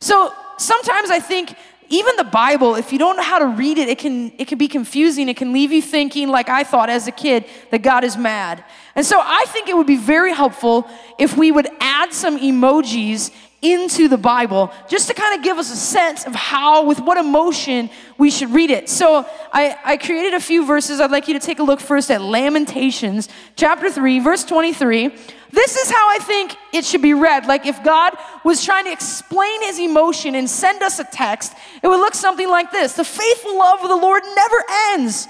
So 0.00 0.32
sometimes 0.58 1.10
I 1.10 1.18
think 1.20 1.56
even 1.92 2.16
the 2.16 2.24
Bible, 2.24 2.74
if 2.74 2.90
you 2.90 2.98
don't 2.98 3.16
know 3.16 3.22
how 3.22 3.38
to 3.38 3.46
read 3.46 3.76
it, 3.76 3.86
it 3.86 3.98
can, 3.98 4.32
it 4.38 4.48
can 4.48 4.56
be 4.56 4.66
confusing. 4.66 5.28
It 5.28 5.36
can 5.36 5.52
leave 5.52 5.72
you 5.72 5.82
thinking, 5.82 6.28
like 6.28 6.48
I 6.48 6.64
thought 6.64 6.88
as 6.88 7.06
a 7.06 7.12
kid, 7.12 7.44
that 7.70 7.82
God 7.82 8.02
is 8.02 8.16
mad. 8.16 8.64
And 8.94 9.04
so 9.04 9.20
I 9.20 9.44
think 9.48 9.68
it 9.68 9.76
would 9.76 9.86
be 9.86 9.98
very 9.98 10.32
helpful 10.32 10.88
if 11.18 11.36
we 11.36 11.52
would 11.52 11.68
add 11.80 12.14
some 12.14 12.38
emojis 12.38 13.30
into 13.62 14.08
the 14.08 14.18
Bible 14.18 14.72
just 14.88 15.06
to 15.08 15.14
kind 15.14 15.38
of 15.38 15.44
give 15.44 15.56
us 15.56 15.72
a 15.72 15.76
sense 15.76 16.26
of 16.26 16.34
how, 16.34 16.84
with 16.84 17.00
what 17.00 17.16
emotion 17.16 17.88
we 18.18 18.30
should 18.30 18.50
read 18.50 18.70
it. 18.70 18.88
So 18.88 19.24
I, 19.52 19.78
I 19.84 19.96
created 19.96 20.34
a 20.34 20.40
few 20.40 20.66
verses. 20.66 21.00
I'd 21.00 21.12
like 21.12 21.28
you 21.28 21.34
to 21.34 21.40
take 21.40 21.60
a 21.60 21.62
look 21.62 21.80
first 21.80 22.10
at 22.10 22.20
Lamentations 22.20 23.28
chapter 23.54 23.90
3, 23.90 24.18
verse 24.18 24.44
23. 24.44 25.14
This 25.52 25.76
is 25.76 25.90
how 25.90 26.10
I 26.10 26.18
think 26.18 26.56
it 26.72 26.84
should 26.84 27.02
be 27.02 27.14
read. 27.14 27.46
Like 27.46 27.66
if 27.66 27.82
God 27.84 28.14
was 28.44 28.64
trying 28.64 28.86
to 28.86 28.92
explain 28.92 29.62
his 29.62 29.78
emotion 29.78 30.34
and 30.34 30.50
send 30.50 30.82
us 30.82 30.98
a 30.98 31.04
text, 31.04 31.52
it 31.82 31.86
would 31.88 32.00
look 32.00 32.14
something 32.14 32.48
like 32.48 32.72
this 32.72 32.94
The 32.94 33.04
faithful 33.04 33.58
love 33.58 33.80
of 33.82 33.88
the 33.88 33.96
Lord 33.96 34.22
never 34.34 34.64
ends. 34.94 35.28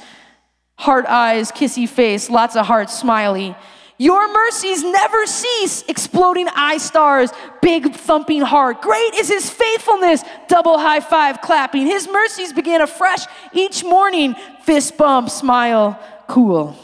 Heart 0.76 1.06
eyes, 1.06 1.52
kissy 1.52 1.88
face, 1.88 2.30
lots 2.30 2.56
of 2.56 2.66
hearts, 2.66 2.98
smiley. 2.98 3.54
Your 4.02 4.32
mercies 4.32 4.82
never 4.82 5.26
cease, 5.26 5.84
exploding 5.86 6.48
eye 6.48 6.78
stars, 6.78 7.30
big 7.60 7.94
thumping 7.94 8.40
heart. 8.40 8.82
Great 8.82 9.14
is 9.14 9.28
his 9.28 9.48
faithfulness, 9.48 10.24
double 10.48 10.76
high 10.76 10.98
five 10.98 11.40
clapping. 11.40 11.86
His 11.86 12.08
mercies 12.08 12.52
begin 12.52 12.80
afresh 12.80 13.26
each 13.52 13.84
morning, 13.84 14.34
fist 14.64 14.96
bump, 14.96 15.30
smile, 15.30 16.00
cool. 16.26 16.76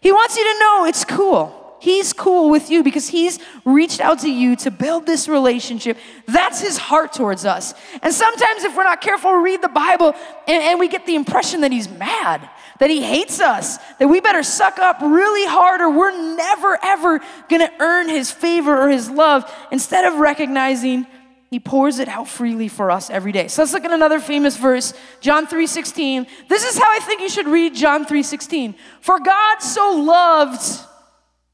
He 0.00 0.10
wants 0.10 0.36
you 0.36 0.42
to 0.42 0.58
know 0.58 0.86
it's 0.86 1.04
cool. 1.04 1.76
He's 1.78 2.12
cool 2.12 2.50
with 2.50 2.68
you 2.68 2.82
because 2.82 3.06
he's 3.06 3.38
reached 3.64 4.00
out 4.00 4.18
to 4.20 4.28
you 4.28 4.56
to 4.56 4.72
build 4.72 5.06
this 5.06 5.28
relationship. 5.28 5.96
That's 6.26 6.60
his 6.60 6.78
heart 6.78 7.12
towards 7.12 7.44
us. 7.44 7.74
And 8.02 8.12
sometimes, 8.12 8.64
if 8.64 8.76
we're 8.76 8.82
not 8.82 9.00
careful, 9.00 9.30
we 9.36 9.52
read 9.52 9.62
the 9.62 9.68
Bible 9.68 10.14
and, 10.48 10.62
and 10.64 10.80
we 10.80 10.88
get 10.88 11.06
the 11.06 11.14
impression 11.14 11.60
that 11.60 11.70
he's 11.70 11.88
mad 11.88 12.50
that 12.78 12.90
he 12.90 13.02
hates 13.02 13.40
us, 13.40 13.78
that 13.98 14.08
we 14.08 14.20
better 14.20 14.42
suck 14.42 14.78
up 14.78 15.00
really 15.00 15.46
hard 15.46 15.80
or 15.80 15.90
we're 15.90 16.36
never, 16.36 16.78
ever 16.82 17.20
gonna 17.48 17.70
earn 17.80 18.08
his 18.08 18.30
favor 18.30 18.80
or 18.80 18.88
his 18.88 19.10
love, 19.10 19.50
instead 19.70 20.04
of 20.04 20.18
recognizing 20.18 21.06
he 21.50 21.60
pours 21.60 22.00
it 22.00 22.08
out 22.08 22.28
freely 22.28 22.68
for 22.68 22.90
us 22.90 23.08
every 23.08 23.32
day. 23.32 23.48
So 23.48 23.62
let's 23.62 23.72
look 23.72 23.84
at 23.84 23.92
another 23.92 24.18
famous 24.18 24.56
verse, 24.56 24.92
John 25.20 25.46
3:16. 25.46 26.26
This 26.48 26.64
is 26.64 26.76
how 26.76 26.90
I 26.90 26.98
think 26.98 27.20
you 27.20 27.28
should 27.28 27.46
read 27.46 27.74
John 27.74 28.04
3:16. 28.04 28.74
For 29.00 29.20
God 29.20 29.62
so 29.62 29.92
loved 29.92 30.60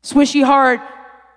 swishy 0.02 0.42
heart, 0.42 0.80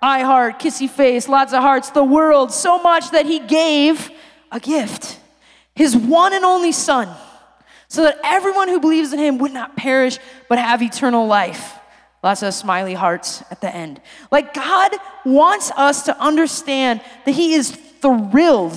eye 0.02 0.22
heart, 0.22 0.58
kissy 0.58 0.88
face, 0.88 1.28
lots 1.28 1.52
of 1.52 1.62
hearts, 1.62 1.90
the 1.90 2.02
world 2.02 2.52
so 2.52 2.78
much 2.78 3.10
that 3.10 3.26
he 3.26 3.38
gave 3.40 4.10
a 4.50 4.58
gift. 4.58 5.18
His 5.74 5.96
one 5.96 6.32
and 6.32 6.44
only 6.44 6.72
son 6.72 7.08
so 7.88 8.02
that 8.02 8.18
everyone 8.24 8.68
who 8.68 8.80
believes 8.80 9.12
in 9.12 9.18
him 9.18 9.38
would 9.38 9.52
not 9.52 9.76
perish 9.76 10.18
but 10.48 10.58
have 10.58 10.82
eternal 10.82 11.26
life. 11.26 11.74
Lots 12.22 12.42
of 12.42 12.54
smiley 12.54 12.94
hearts 12.94 13.42
at 13.50 13.60
the 13.60 13.74
end. 13.74 14.00
Like 14.30 14.52
God 14.54 14.92
wants 15.24 15.70
us 15.76 16.04
to 16.04 16.20
understand 16.20 17.00
that 17.24 17.32
he 17.32 17.54
is 17.54 17.70
thrilled 17.70 18.76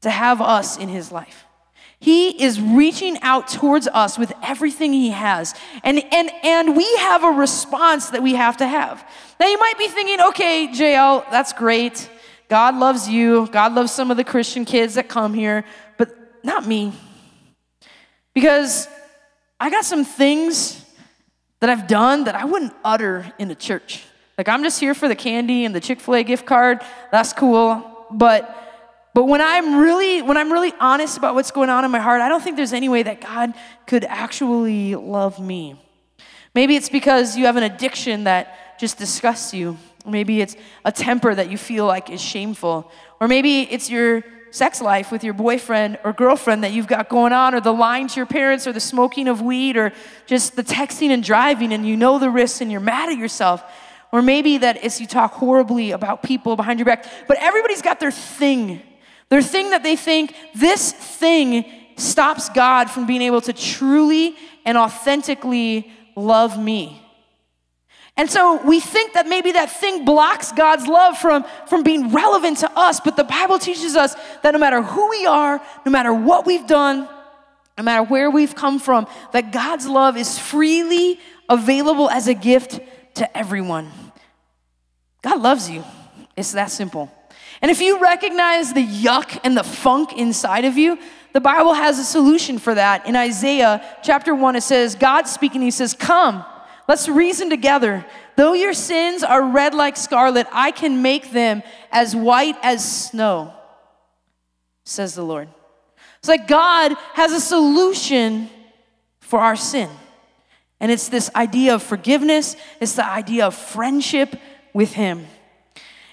to 0.00 0.10
have 0.10 0.40
us 0.40 0.78
in 0.78 0.88
his 0.88 1.12
life. 1.12 1.44
He 2.00 2.42
is 2.42 2.58
reaching 2.58 3.20
out 3.20 3.46
towards 3.46 3.86
us 3.86 4.18
with 4.18 4.32
everything 4.42 4.94
he 4.94 5.10
has. 5.10 5.54
And, 5.84 6.02
and, 6.12 6.30
and 6.42 6.74
we 6.74 6.96
have 6.96 7.22
a 7.22 7.30
response 7.30 8.08
that 8.10 8.22
we 8.22 8.34
have 8.34 8.56
to 8.56 8.66
have. 8.66 9.06
Now 9.38 9.46
you 9.46 9.58
might 9.58 9.76
be 9.78 9.86
thinking, 9.86 10.20
okay, 10.28 10.68
JL, 10.68 11.30
that's 11.30 11.52
great. 11.52 12.08
God 12.48 12.74
loves 12.74 13.06
you. 13.06 13.48
God 13.52 13.74
loves 13.74 13.92
some 13.92 14.10
of 14.10 14.16
the 14.16 14.24
Christian 14.24 14.64
kids 14.64 14.94
that 14.94 15.08
come 15.08 15.34
here, 15.34 15.64
but 15.98 16.16
not 16.42 16.66
me. 16.66 16.94
Because 18.34 18.88
I 19.58 19.70
got 19.70 19.84
some 19.84 20.04
things 20.04 20.84
that 21.60 21.68
I've 21.68 21.86
done 21.86 22.24
that 22.24 22.34
I 22.34 22.44
wouldn't 22.44 22.72
utter 22.84 23.32
in 23.38 23.50
a 23.50 23.54
church. 23.54 24.04
Like 24.38 24.48
I'm 24.48 24.62
just 24.62 24.80
here 24.80 24.94
for 24.94 25.08
the 25.08 25.14
candy 25.14 25.64
and 25.64 25.74
the 25.74 25.80
Chick-fil-A 25.80 26.24
gift 26.24 26.46
card. 26.46 26.80
That's 27.12 27.32
cool. 27.32 28.06
But 28.10 28.56
but 29.12 29.24
when 29.24 29.40
I'm 29.40 29.80
really 29.80 30.22
when 30.22 30.36
I'm 30.36 30.52
really 30.52 30.72
honest 30.80 31.18
about 31.18 31.34
what's 31.34 31.50
going 31.50 31.68
on 31.68 31.84
in 31.84 31.90
my 31.90 31.98
heart, 31.98 32.22
I 32.22 32.28
don't 32.28 32.42
think 32.42 32.56
there's 32.56 32.72
any 32.72 32.88
way 32.88 33.02
that 33.02 33.20
God 33.20 33.52
could 33.86 34.04
actually 34.04 34.94
love 34.94 35.38
me. 35.38 35.80
Maybe 36.54 36.76
it's 36.76 36.88
because 36.88 37.36
you 37.36 37.46
have 37.46 37.56
an 37.56 37.64
addiction 37.64 38.24
that 38.24 38.78
just 38.78 38.98
disgusts 38.98 39.52
you. 39.52 39.76
Maybe 40.06 40.40
it's 40.40 40.56
a 40.84 40.92
temper 40.92 41.34
that 41.34 41.50
you 41.50 41.58
feel 41.58 41.86
like 41.86 42.08
is 42.08 42.20
shameful. 42.20 42.90
Or 43.20 43.28
maybe 43.28 43.62
it's 43.62 43.90
your 43.90 44.24
sex 44.50 44.80
life 44.80 45.12
with 45.12 45.22
your 45.22 45.34
boyfriend 45.34 45.98
or 46.04 46.12
girlfriend 46.12 46.64
that 46.64 46.72
you've 46.72 46.86
got 46.86 47.08
going 47.08 47.32
on, 47.32 47.54
or 47.54 47.60
the 47.60 47.72
lying 47.72 48.08
to 48.08 48.16
your 48.16 48.26
parents, 48.26 48.66
or 48.66 48.72
the 48.72 48.80
smoking 48.80 49.28
of 49.28 49.40
weed, 49.40 49.76
or 49.76 49.92
just 50.26 50.56
the 50.56 50.64
texting 50.64 51.10
and 51.10 51.22
driving, 51.22 51.72
and 51.72 51.86
you 51.86 51.96
know 51.96 52.18
the 52.18 52.30
risks 52.30 52.60
and 52.60 52.70
you're 52.70 52.80
mad 52.80 53.08
at 53.10 53.18
yourself. 53.18 53.62
Or 54.12 54.22
maybe 54.22 54.58
that 54.58 54.84
it's 54.84 55.00
you 55.00 55.06
talk 55.06 55.34
horribly 55.34 55.92
about 55.92 56.22
people 56.22 56.56
behind 56.56 56.80
your 56.80 56.86
back. 56.86 57.06
But 57.28 57.36
everybody's 57.40 57.82
got 57.82 58.00
their 58.00 58.10
thing, 58.10 58.82
their 59.28 59.42
thing 59.42 59.70
that 59.70 59.82
they 59.82 59.96
think 59.96 60.34
this 60.54 60.92
thing 60.92 61.64
stops 61.96 62.48
God 62.48 62.90
from 62.90 63.06
being 63.06 63.22
able 63.22 63.40
to 63.42 63.52
truly 63.52 64.34
and 64.64 64.76
authentically 64.76 65.92
love 66.16 66.58
me. 66.58 66.99
And 68.20 68.30
so 68.30 68.62
we 68.66 68.80
think 68.80 69.14
that 69.14 69.26
maybe 69.26 69.52
that 69.52 69.70
thing 69.70 70.04
blocks 70.04 70.52
God's 70.52 70.86
love 70.86 71.16
from, 71.16 71.42
from 71.66 71.82
being 71.82 72.12
relevant 72.12 72.58
to 72.58 72.70
us, 72.78 73.00
but 73.00 73.16
the 73.16 73.24
Bible 73.24 73.58
teaches 73.58 73.96
us 73.96 74.14
that 74.42 74.50
no 74.50 74.58
matter 74.58 74.82
who 74.82 75.08
we 75.08 75.24
are, 75.24 75.58
no 75.86 75.90
matter 75.90 76.12
what 76.12 76.44
we've 76.44 76.66
done, 76.66 77.08
no 77.78 77.84
matter 77.84 78.02
where 78.02 78.30
we've 78.30 78.54
come 78.54 78.78
from, 78.78 79.06
that 79.32 79.52
God's 79.52 79.86
love 79.86 80.18
is 80.18 80.38
freely 80.38 81.18
available 81.48 82.10
as 82.10 82.28
a 82.28 82.34
gift 82.34 82.80
to 83.14 83.34
everyone. 83.34 83.90
God 85.22 85.40
loves 85.40 85.70
you. 85.70 85.82
It's 86.36 86.52
that 86.52 86.70
simple. 86.70 87.10
And 87.62 87.70
if 87.70 87.80
you 87.80 88.02
recognize 88.02 88.74
the 88.74 88.86
yuck 88.86 89.40
and 89.44 89.56
the 89.56 89.64
funk 89.64 90.12
inside 90.12 90.66
of 90.66 90.76
you, 90.76 90.98
the 91.32 91.40
Bible 91.40 91.72
has 91.72 91.98
a 91.98 92.04
solution 92.04 92.58
for 92.58 92.74
that. 92.74 93.06
In 93.06 93.16
Isaiah 93.16 93.82
chapter 94.02 94.34
1, 94.34 94.56
it 94.56 94.62
says, 94.62 94.94
God 94.94 95.26
speaking, 95.26 95.62
He 95.62 95.70
says, 95.70 95.94
Come. 95.94 96.44
Let's 96.90 97.08
reason 97.08 97.50
together. 97.50 98.04
Though 98.34 98.52
your 98.52 98.74
sins 98.74 99.22
are 99.22 99.48
red 99.48 99.74
like 99.74 99.96
scarlet, 99.96 100.48
I 100.50 100.72
can 100.72 101.02
make 101.02 101.30
them 101.30 101.62
as 101.92 102.16
white 102.16 102.56
as 102.64 102.82
snow, 102.84 103.54
says 104.84 105.14
the 105.14 105.22
Lord. 105.22 105.46
It's 106.18 106.26
like 106.26 106.48
God 106.48 106.96
has 107.14 107.30
a 107.30 107.40
solution 107.40 108.50
for 109.20 109.38
our 109.38 109.54
sin. 109.54 109.88
And 110.80 110.90
it's 110.90 111.08
this 111.08 111.30
idea 111.36 111.76
of 111.76 111.84
forgiveness, 111.84 112.56
it's 112.80 112.94
the 112.94 113.06
idea 113.06 113.46
of 113.46 113.54
friendship 113.54 114.34
with 114.74 114.92
Him. 114.92 115.28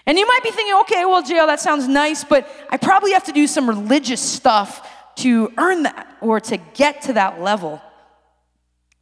And 0.06 0.16
you 0.16 0.28
might 0.28 0.44
be 0.44 0.52
thinking, 0.52 0.76
okay, 0.82 1.06
well, 1.06 1.24
JL, 1.24 1.48
that 1.48 1.60
sounds 1.60 1.88
nice, 1.88 2.24
but 2.24 2.48
I 2.70 2.78
probably 2.78 3.14
have 3.14 3.24
to 3.24 3.32
do 3.32 3.48
some 3.48 3.68
religious 3.68 4.22
stuff 4.22 4.88
to 5.16 5.52
earn 5.58 5.82
that 5.84 6.18
or 6.22 6.40
to 6.42 6.58
get 6.76 7.02
to 7.02 7.14
that 7.14 7.42
level. 7.42 7.82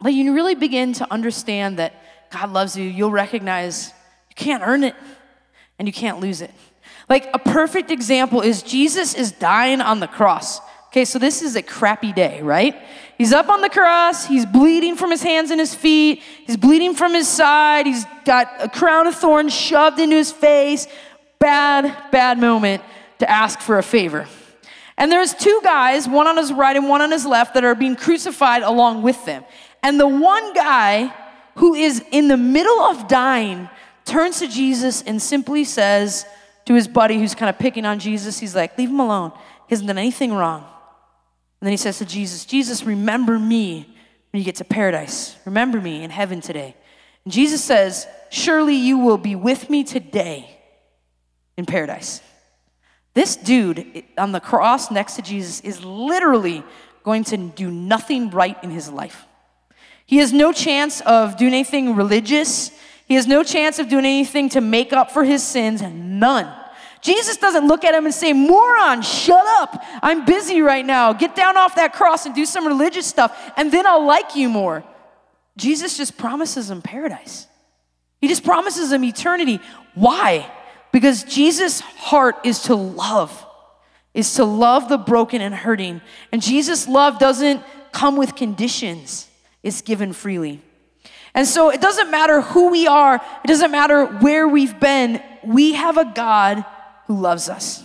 But 0.05 0.13
you 0.13 0.35
really 0.35 0.53
begin 0.53 0.93
to 0.93 1.11
understand 1.11 1.79
that 1.79 1.99
God 2.29 2.51
loves 2.51 2.77
you, 2.77 2.83
you'll 2.83 3.09
recognize 3.09 3.91
you 4.29 4.35
can't 4.35 4.61
earn 4.63 4.83
it 4.83 4.93
and 5.79 5.87
you 5.87 5.91
can't 5.91 6.19
lose 6.19 6.41
it. 6.41 6.51
Like 7.09 7.27
a 7.33 7.39
perfect 7.39 7.89
example 7.89 8.41
is 8.41 8.61
Jesus 8.61 9.15
is 9.15 9.31
dying 9.31 9.81
on 9.81 9.99
the 9.99 10.05
cross. 10.05 10.59
Okay, 10.89 11.05
so 11.05 11.17
this 11.17 11.41
is 11.41 11.55
a 11.55 11.63
crappy 11.63 12.13
day, 12.13 12.43
right? 12.43 12.79
He's 13.17 13.33
up 13.33 13.49
on 13.49 13.61
the 13.61 13.69
cross, 13.69 14.27
he's 14.27 14.45
bleeding 14.45 14.95
from 14.95 15.09
his 15.09 15.23
hands 15.23 15.49
and 15.49 15.59
his 15.59 15.73
feet, 15.73 16.21
he's 16.45 16.55
bleeding 16.55 16.93
from 16.93 17.15
his 17.15 17.27
side, 17.27 17.87
he's 17.87 18.05
got 18.25 18.47
a 18.59 18.69
crown 18.69 19.07
of 19.07 19.15
thorns 19.15 19.55
shoved 19.55 19.99
into 19.99 20.17
his 20.17 20.31
face. 20.31 20.85
Bad, 21.39 22.11
bad 22.11 22.37
moment 22.37 22.83
to 23.17 23.27
ask 23.27 23.59
for 23.59 23.79
a 23.79 23.83
favor. 23.83 24.27
And 24.97 25.11
there's 25.11 25.33
two 25.33 25.61
guys, 25.63 26.07
one 26.07 26.27
on 26.27 26.37
his 26.37 26.53
right 26.53 26.75
and 26.75 26.87
one 26.87 27.01
on 27.01 27.11
his 27.11 27.25
left, 27.25 27.55
that 27.55 27.63
are 27.63 27.73
being 27.73 27.95
crucified 27.95 28.61
along 28.61 29.01
with 29.01 29.25
them. 29.25 29.43
And 29.85 29.99
the 29.99 30.07
one 30.07 30.53
guy 30.53 31.13
who 31.57 31.75
is 31.75 32.03
in 32.09 32.27
the 32.27 32.37
middle 32.37 32.81
of 32.81 33.07
dying 33.07 33.69
turns 34.03 34.39
to 34.39 34.47
Jesus 34.47 35.03
and 35.03 35.21
simply 35.21 35.63
says 35.63 36.25
to 36.65 36.73
his 36.73 36.87
buddy 36.87 37.19
who's 37.19 37.35
kind 37.35 37.51
of 37.51 37.59
picking 37.59 37.85
on 37.85 37.99
Jesus, 37.99 38.39
he's 38.39 38.55
like, 38.55 38.75
Leave 38.79 38.89
him 38.89 38.99
alone. 38.99 39.31
He 39.67 39.75
hasn't 39.75 39.85
done 39.85 39.99
anything 39.99 40.33
wrong. 40.33 40.61
And 40.63 41.67
then 41.67 41.71
he 41.71 41.77
says 41.77 41.99
to 41.99 42.05
Jesus, 42.05 42.45
Jesus, 42.45 42.83
remember 42.83 43.37
me 43.37 43.87
when 44.33 44.39
you 44.39 44.43
get 44.43 44.55
to 44.55 44.63
paradise. 44.63 45.35
Remember 45.45 45.79
me 45.79 46.03
in 46.03 46.09
heaven 46.09 46.41
today. 46.41 46.75
And 47.23 47.31
Jesus 47.31 47.63
says, 47.63 48.07
Surely 48.31 48.73
you 48.73 48.97
will 48.97 49.19
be 49.19 49.35
with 49.35 49.69
me 49.69 49.83
today 49.83 50.49
in 51.57 51.67
paradise. 51.67 52.21
This 53.13 53.35
dude 53.35 54.03
on 54.17 54.31
the 54.31 54.39
cross 54.39 54.89
next 54.89 55.17
to 55.17 55.21
Jesus 55.21 55.61
is 55.61 55.85
literally 55.85 56.63
going 57.03 57.23
to 57.25 57.37
do 57.37 57.69
nothing 57.69 58.31
right 58.31 58.57
in 58.63 58.71
his 58.71 58.89
life. 58.89 59.27
He 60.05 60.17
has 60.17 60.31
no 60.31 60.51
chance 60.51 61.01
of 61.01 61.37
doing 61.37 61.53
anything 61.53 61.95
religious. 61.95 62.71
He 63.07 63.15
has 63.15 63.27
no 63.27 63.43
chance 63.43 63.79
of 63.79 63.89
doing 63.89 64.05
anything 64.05 64.49
to 64.49 64.61
make 64.61 64.93
up 64.93 65.11
for 65.11 65.23
his 65.23 65.45
sins. 65.45 65.81
None. 65.81 66.53
Jesus 67.01 67.37
doesn't 67.37 67.67
look 67.67 67.83
at 67.83 67.93
him 67.93 68.05
and 68.05 68.13
say, 68.13 68.33
Moron, 68.33 69.03
shut 69.03 69.45
up. 69.59 69.83
I'm 70.01 70.25
busy 70.25 70.61
right 70.61 70.85
now. 70.85 71.13
Get 71.13 71.35
down 71.35 71.55
off 71.55 71.75
that 71.75 71.93
cross 71.93 72.25
and 72.25 72.33
do 72.33 72.45
some 72.45 72.65
religious 72.65 73.05
stuff, 73.05 73.53
and 73.55 73.71
then 73.71 73.85
I'll 73.85 74.05
like 74.05 74.35
you 74.35 74.49
more. 74.49 74.83
Jesus 75.55 75.97
just 75.97 76.17
promises 76.17 76.71
him 76.71 76.81
paradise. 76.81 77.47
He 78.19 78.27
just 78.27 78.43
promises 78.43 78.91
him 78.91 79.03
eternity. 79.03 79.59
Why? 79.93 80.51
Because 80.91 81.23
Jesus' 81.23 81.79
heart 81.79 82.37
is 82.43 82.63
to 82.63 82.75
love, 82.75 83.45
is 84.15 84.33
to 84.35 84.45
love 84.45 84.89
the 84.89 84.97
broken 84.97 85.41
and 85.41 85.53
hurting. 85.53 86.01
And 86.31 86.41
Jesus' 86.41 86.87
love 86.87 87.19
doesn't 87.19 87.61
come 87.91 88.15
with 88.15 88.35
conditions, 88.35 89.29
it's 89.65 89.81
given 89.81 90.13
freely. 90.13 90.61
And 91.33 91.45
so 91.47 91.69
it 91.69 91.81
doesn't 91.81 92.11
matter 92.11 92.39
who 92.39 92.69
we 92.69 92.87
are, 92.87 93.15
it 93.15 93.47
doesn't 93.47 93.71
matter 93.71 94.05
where 94.05 94.47
we've 94.47 94.79
been, 94.79 95.21
we 95.43 95.73
have 95.73 95.97
a 95.97 96.05
God 96.05 96.63
who 97.07 97.19
loves 97.19 97.49
us. 97.49 97.83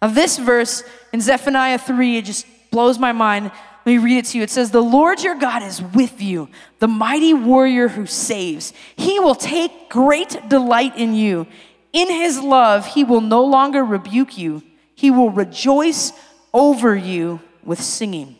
Now, 0.00 0.08
this 0.08 0.38
verse 0.38 0.84
in 1.12 1.20
Zephaniah 1.22 1.78
3, 1.78 2.18
it 2.18 2.26
just 2.26 2.46
blows 2.70 2.98
my 2.98 3.12
mind. 3.12 3.46
Let 3.46 3.86
me 3.86 3.98
read 3.98 4.18
it 4.18 4.24
to 4.26 4.38
you. 4.38 4.44
It 4.44 4.50
says, 4.50 4.70
The 4.70 4.82
Lord 4.82 5.22
your 5.22 5.34
God 5.34 5.62
is 5.62 5.80
with 5.80 6.20
you, 6.20 6.48
the 6.78 6.88
mighty 6.88 7.32
warrior 7.32 7.88
who 7.88 8.04
saves. 8.04 8.74
He 8.96 9.18
will 9.18 9.34
take 9.34 9.88
great 9.88 10.48
delight 10.48 10.96
in 10.96 11.14
you. 11.14 11.46
In 11.92 12.10
his 12.10 12.38
love, 12.40 12.86
he 12.86 13.02
will 13.02 13.22
no 13.22 13.44
longer 13.44 13.82
rebuke 13.82 14.36
you, 14.36 14.62
he 14.94 15.10
will 15.10 15.30
rejoice 15.30 16.12
over 16.52 16.94
you 16.94 17.40
with 17.64 17.80
singing. 17.80 18.36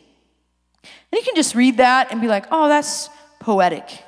And 1.11 1.19
you 1.19 1.23
can 1.23 1.35
just 1.35 1.55
read 1.55 1.77
that 1.77 2.11
and 2.11 2.21
be 2.21 2.27
like, 2.27 2.45
oh, 2.51 2.67
that's 2.67 3.09
poetic. 3.39 4.03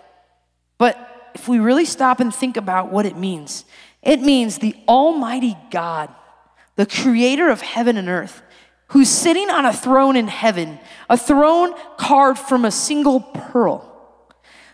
But 0.77 1.32
if 1.36 1.48
we 1.48 1.60
really 1.60 1.86
stop 1.86 2.20
and 2.20 2.34
think 2.34 2.58
about 2.58 2.92
what 2.92 3.06
it 3.06 3.16
means, 3.16 3.66
it 4.01 4.22
means 4.22 4.60
the 4.60 4.75
Almighty 4.88 5.58
God, 5.72 6.13
the 6.75 6.86
creator 6.86 7.50
of 7.50 7.62
heaven 7.62 7.98
and 7.98 8.10
earth, 8.10 8.42
who's 8.89 9.10
sitting 9.10 9.50
on 9.50 9.66
a 9.66 9.74
throne 9.74 10.16
in 10.16 10.27
heaven, 10.27 10.80
a 11.10 11.18
throne 11.18 11.74
carved 11.98 12.39
from 12.39 12.66
a 12.66 12.72
single 12.72 13.20
pearl 13.20 13.84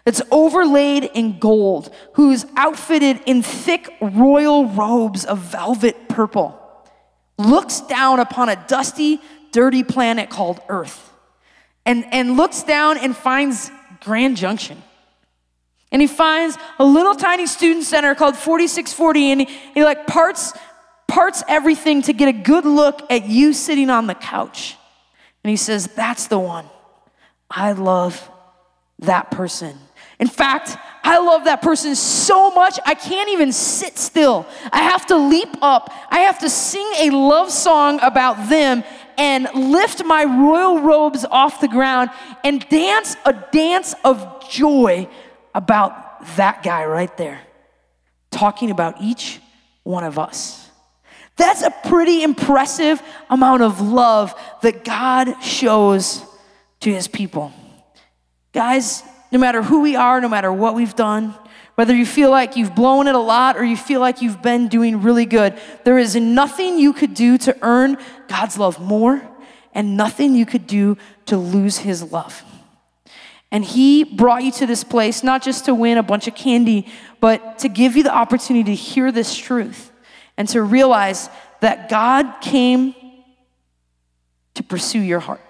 that's 0.05 0.21
overlaid 0.31 1.05
in 1.13 1.39
gold, 1.39 1.93
who's 2.15 2.45
outfitted 2.55 3.21
in 3.25 3.41
thick 3.41 3.89
royal 4.01 4.67
robes 4.67 5.23
of 5.23 5.39
velvet 5.39 6.09
purple, 6.09 6.59
looks 7.37 7.79
down 7.81 8.19
upon 8.19 8.49
a 8.49 8.65
dusty, 8.67 9.19
dirty 9.51 9.83
planet 9.83 10.29
called 10.29 10.59
Earth, 10.67 11.12
and, 11.85 12.05
and 12.13 12.37
looks 12.37 12.63
down 12.63 12.97
and 12.97 13.15
finds 13.15 13.71
Grand 14.01 14.37
Junction. 14.37 14.81
And 15.91 16.01
he 16.01 16.07
finds 16.07 16.57
a 16.79 16.85
little 16.85 17.13
tiny 17.13 17.45
student 17.45 17.85
center 17.85 18.15
called 18.15 18.35
4640, 18.35 19.31
and 19.31 19.41
he, 19.41 19.57
he 19.75 19.83
like 19.83 20.07
parts, 20.07 20.53
parts 21.07 21.43
everything 21.47 22.01
to 22.03 22.13
get 22.13 22.27
a 22.27 22.33
good 22.33 22.65
look 22.65 23.01
at 23.11 23.25
you 23.25 23.53
sitting 23.53 23.89
on 23.89 24.07
the 24.07 24.15
couch. 24.15 24.75
And 25.43 25.49
he 25.51 25.57
says, 25.57 25.87
That's 25.95 26.27
the 26.27 26.39
one. 26.39 26.65
I 27.49 27.73
love 27.73 28.29
that 28.99 29.29
person. 29.29 29.77
In 30.19 30.27
fact, 30.27 30.77
I 31.03 31.19
love 31.19 31.43
that 31.43 31.61
person 31.61 31.95
so 31.95 32.49
much, 32.51 32.79
I 32.85 32.95
can't 32.95 33.29
even 33.29 33.51
sit 33.51 33.97
still. 33.97 34.47
I 34.71 34.83
have 34.83 35.05
to 35.07 35.17
leap 35.17 35.49
up. 35.61 35.93
I 36.09 36.19
have 36.19 36.39
to 36.39 36.49
sing 36.49 36.89
a 36.99 37.09
love 37.09 37.51
song 37.51 37.99
about 38.01 38.49
them 38.49 38.83
and 39.17 39.47
lift 39.53 40.03
my 40.05 40.23
royal 40.23 40.81
robes 40.81 41.25
off 41.25 41.61
the 41.61 41.67
ground 41.67 42.09
and 42.43 42.67
dance 42.69 43.15
a 43.25 43.33
dance 43.51 43.95
of 44.03 44.49
joy 44.49 45.07
about 45.53 46.25
that 46.35 46.63
guy 46.63 46.85
right 46.85 47.15
there, 47.17 47.41
talking 48.31 48.71
about 48.71 49.01
each 49.01 49.39
one 49.83 50.03
of 50.03 50.17
us. 50.17 50.69
That's 51.35 51.63
a 51.63 51.71
pretty 51.85 52.23
impressive 52.23 53.01
amount 53.29 53.63
of 53.63 53.81
love 53.81 54.33
that 54.61 54.83
God 54.83 55.41
shows 55.41 56.23
to 56.81 56.93
his 56.93 57.07
people. 57.07 57.51
Guys, 58.53 59.03
no 59.31 59.39
matter 59.39 59.63
who 59.63 59.81
we 59.81 59.95
are, 59.95 60.21
no 60.21 60.29
matter 60.29 60.53
what 60.53 60.75
we've 60.75 60.95
done, 60.95 61.33
whether 61.75 61.95
you 61.95 62.05
feel 62.05 62.29
like 62.29 62.55
you've 62.55 62.75
blown 62.75 63.07
it 63.07 63.15
a 63.15 63.19
lot 63.19 63.57
or 63.57 63.63
you 63.63 63.77
feel 63.77 63.99
like 63.99 64.21
you've 64.21 64.41
been 64.41 64.67
doing 64.67 65.01
really 65.01 65.25
good, 65.25 65.59
there 65.83 65.97
is 65.97 66.15
nothing 66.15 66.77
you 66.77 66.93
could 66.93 67.13
do 67.13 67.37
to 67.39 67.57
earn 67.61 67.97
God's 68.27 68.57
love 68.57 68.79
more 68.79 69.27
and 69.73 69.97
nothing 69.97 70.35
you 70.35 70.45
could 70.45 70.67
do 70.67 70.97
to 71.25 71.37
lose 71.37 71.79
his 71.79 72.11
love. 72.11 72.43
And 73.51 73.63
he 73.63 74.03
brought 74.03 74.43
you 74.43 74.51
to 74.53 74.65
this 74.65 74.83
place 74.83 75.23
not 75.23 75.43
just 75.43 75.65
to 75.65 75.75
win 75.75 75.97
a 75.97 76.03
bunch 76.03 76.27
of 76.27 76.35
candy, 76.35 76.87
but 77.19 77.59
to 77.59 77.69
give 77.69 77.95
you 77.95 78.03
the 78.03 78.13
opportunity 78.13 78.63
to 78.63 78.75
hear 78.75 79.11
this 79.11 79.35
truth 79.35 79.91
and 80.37 80.47
to 80.49 80.61
realize 80.61 81.29
that 81.61 81.89
God 81.89 82.41
came 82.41 82.95
to 84.55 84.63
pursue 84.63 84.99
your 84.99 85.19
heart. 85.19 85.41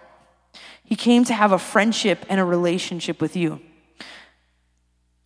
He 0.83 0.95
came 0.95 1.23
to 1.25 1.33
have 1.33 1.51
a 1.51 1.59
friendship 1.59 2.25
and 2.29 2.39
a 2.39 2.45
relationship 2.45 3.21
with 3.21 3.35
you. 3.35 3.61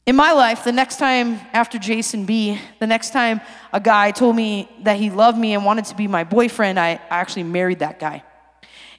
In 0.08 0.16
my 0.16 0.32
life, 0.32 0.64
the 0.64 0.72
next 0.72 1.00
time 1.00 1.38
after 1.52 1.78
Jason 1.78 2.24
B, 2.24 2.58
the 2.80 2.88
next 2.88 3.10
time 3.10 3.42
a 3.74 3.82
guy 3.82 4.12
told 4.12 4.38
me 4.38 4.70
that 4.84 4.96
he 4.96 5.10
loved 5.10 5.38
me 5.38 5.54
and 5.54 5.66
wanted 5.66 5.84
to 5.86 5.96
be 5.96 6.08
my 6.08 6.24
boyfriend, 6.24 6.80
I 6.80 7.02
actually 7.10 7.44
married 7.44 7.80
that 7.80 8.00
guy. 8.00 8.24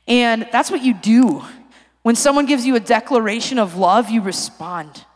And 0.07 0.47
that's 0.53 0.71
what 0.71 0.83
you 0.83 0.93
do. 0.93 1.43
When 2.03 2.15
someone 2.15 2.45
gives 2.45 2.67
you 2.67 2.77
a 2.77 2.81
declaration 2.81 3.59
of 3.59 3.75
love, 3.75 4.11
you 4.11 4.21
respond. 4.21 5.07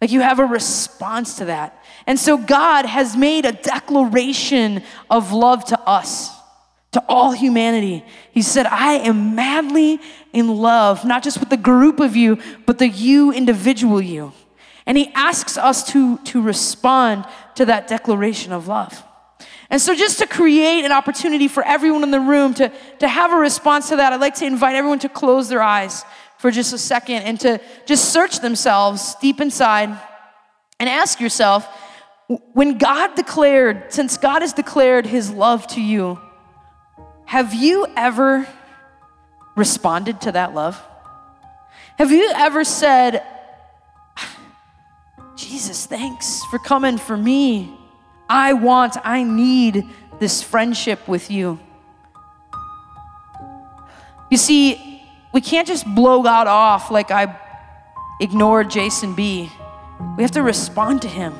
Like 0.00 0.12
you 0.12 0.20
have 0.20 0.38
a 0.38 0.44
response 0.44 1.38
to 1.38 1.46
that. 1.46 1.84
And 2.06 2.16
so 2.16 2.38
God 2.38 2.86
has 2.86 3.16
made 3.16 3.44
a 3.44 3.50
declaration 3.50 4.84
of 5.10 5.32
love 5.32 5.64
to 5.64 5.80
us, 5.80 6.30
to 6.92 7.02
all 7.08 7.32
humanity. 7.32 8.04
He 8.30 8.42
said, 8.42 8.66
I 8.66 8.98
am 8.98 9.34
madly 9.34 9.98
in 10.32 10.46
love, 10.46 11.04
not 11.04 11.24
just 11.24 11.40
with 11.40 11.50
the 11.50 11.56
group 11.56 11.98
of 11.98 12.14
you, 12.14 12.38
but 12.66 12.78
the 12.78 12.88
you 12.88 13.32
individual 13.32 14.00
you. 14.00 14.32
And 14.86 14.98
he 14.98 15.10
asks 15.14 15.56
us 15.56 15.84
to, 15.92 16.18
to 16.18 16.42
respond 16.42 17.24
to 17.54 17.64
that 17.66 17.88
declaration 17.88 18.52
of 18.52 18.68
love. 18.68 19.02
And 19.70 19.80
so, 19.80 19.94
just 19.94 20.18
to 20.18 20.26
create 20.26 20.84
an 20.84 20.92
opportunity 20.92 21.48
for 21.48 21.64
everyone 21.64 22.02
in 22.02 22.10
the 22.10 22.20
room 22.20 22.54
to, 22.54 22.70
to 22.98 23.08
have 23.08 23.32
a 23.32 23.36
response 23.36 23.88
to 23.88 23.96
that, 23.96 24.12
I'd 24.12 24.20
like 24.20 24.34
to 24.36 24.46
invite 24.46 24.76
everyone 24.76 24.98
to 25.00 25.08
close 25.08 25.48
their 25.48 25.62
eyes 25.62 26.04
for 26.38 26.50
just 26.50 26.72
a 26.72 26.78
second 26.78 27.22
and 27.22 27.40
to 27.40 27.60
just 27.86 28.12
search 28.12 28.40
themselves 28.40 29.14
deep 29.20 29.40
inside 29.40 29.88
and 30.78 30.88
ask 30.88 31.20
yourself 31.20 31.66
when 32.52 32.78
God 32.78 33.14
declared, 33.14 33.92
since 33.92 34.16
God 34.16 34.42
has 34.42 34.52
declared 34.52 35.06
his 35.06 35.30
love 35.30 35.66
to 35.68 35.80
you, 35.80 36.20
have 37.26 37.54
you 37.54 37.86
ever 37.96 38.46
responded 39.56 40.20
to 40.22 40.32
that 40.32 40.54
love? 40.54 40.80
Have 41.98 42.10
you 42.10 42.30
ever 42.34 42.64
said, 42.64 43.22
Jesus, 45.36 45.86
thanks 45.86 46.44
for 46.44 46.58
coming 46.58 46.96
for 46.96 47.16
me. 47.16 47.76
I 48.28 48.52
want, 48.52 48.96
I 49.04 49.24
need 49.24 49.84
this 50.20 50.42
friendship 50.42 51.06
with 51.08 51.30
you. 51.30 51.58
You 54.30 54.36
see, 54.36 55.02
we 55.32 55.40
can't 55.40 55.66
just 55.66 55.86
blow 55.94 56.22
God 56.22 56.46
off 56.46 56.90
like 56.90 57.10
I 57.10 57.38
ignored 58.20 58.70
Jason 58.70 59.14
B. 59.14 59.50
We 60.16 60.22
have 60.22 60.32
to 60.32 60.42
respond 60.42 61.02
to 61.02 61.08
him. 61.08 61.34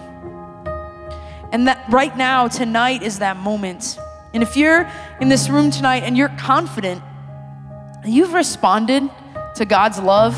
And 1.52 1.68
that 1.68 1.84
right 1.88 2.16
now, 2.16 2.48
tonight 2.48 3.04
is 3.04 3.20
that 3.20 3.36
moment. 3.36 3.96
And 4.32 4.42
if 4.42 4.56
you're 4.56 4.90
in 5.20 5.28
this 5.28 5.48
room 5.48 5.70
tonight 5.70 6.02
and 6.02 6.16
you're 6.16 6.28
confident, 6.30 7.00
you've 8.04 8.32
responded 8.32 9.08
to 9.54 9.64
God's 9.64 10.00
love, 10.00 10.34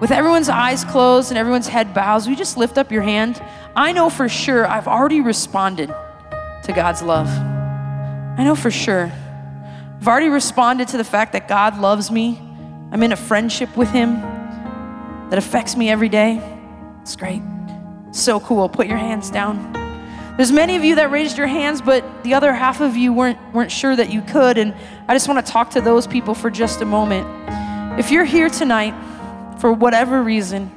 with 0.00 0.10
everyone's 0.10 0.48
eyes 0.48 0.84
closed 0.84 1.30
and 1.30 1.38
everyone's 1.38 1.68
head 1.68 1.92
bows, 1.92 2.28
we 2.28 2.36
just 2.36 2.56
lift 2.56 2.78
up 2.78 2.92
your 2.92 3.02
hand. 3.02 3.42
I 3.74 3.92
know 3.92 4.10
for 4.10 4.28
sure 4.28 4.66
I've 4.66 4.88
already 4.88 5.20
responded 5.20 5.88
to 6.64 6.72
God's 6.72 7.02
love. 7.02 7.28
I 7.28 8.44
know 8.44 8.54
for 8.54 8.70
sure. 8.70 9.12
I've 10.00 10.06
already 10.06 10.28
responded 10.28 10.88
to 10.88 10.96
the 10.96 11.04
fact 11.04 11.32
that 11.32 11.48
God 11.48 11.78
loves 11.78 12.10
me. 12.10 12.40
I'm 12.92 13.02
in 13.02 13.12
a 13.12 13.16
friendship 13.16 13.76
with 13.76 13.90
Him 13.90 14.20
that 15.30 15.38
affects 15.38 15.76
me 15.76 15.90
every 15.90 16.08
day. 16.08 16.40
It's 17.02 17.16
great. 17.16 17.42
So 18.12 18.38
cool. 18.38 18.68
Put 18.68 18.86
your 18.86 18.96
hands 18.96 19.30
down. 19.30 19.72
There's 20.36 20.52
many 20.52 20.76
of 20.76 20.84
you 20.84 20.94
that 20.94 21.10
raised 21.10 21.36
your 21.36 21.48
hands, 21.48 21.82
but 21.82 22.04
the 22.22 22.34
other 22.34 22.52
half 22.52 22.80
of 22.80 22.96
you 22.96 23.12
weren't, 23.12 23.38
weren't 23.52 23.72
sure 23.72 23.96
that 23.96 24.10
you 24.12 24.22
could. 24.22 24.56
And 24.56 24.72
I 25.08 25.14
just 25.14 25.26
want 25.26 25.44
to 25.44 25.52
talk 25.52 25.70
to 25.70 25.80
those 25.80 26.06
people 26.06 26.32
for 26.32 26.48
just 26.48 26.80
a 26.80 26.84
moment. 26.84 27.26
If 27.98 28.12
you're 28.12 28.24
here 28.24 28.48
tonight, 28.48 28.94
for 29.60 29.72
whatever 29.72 30.22
reason, 30.22 30.70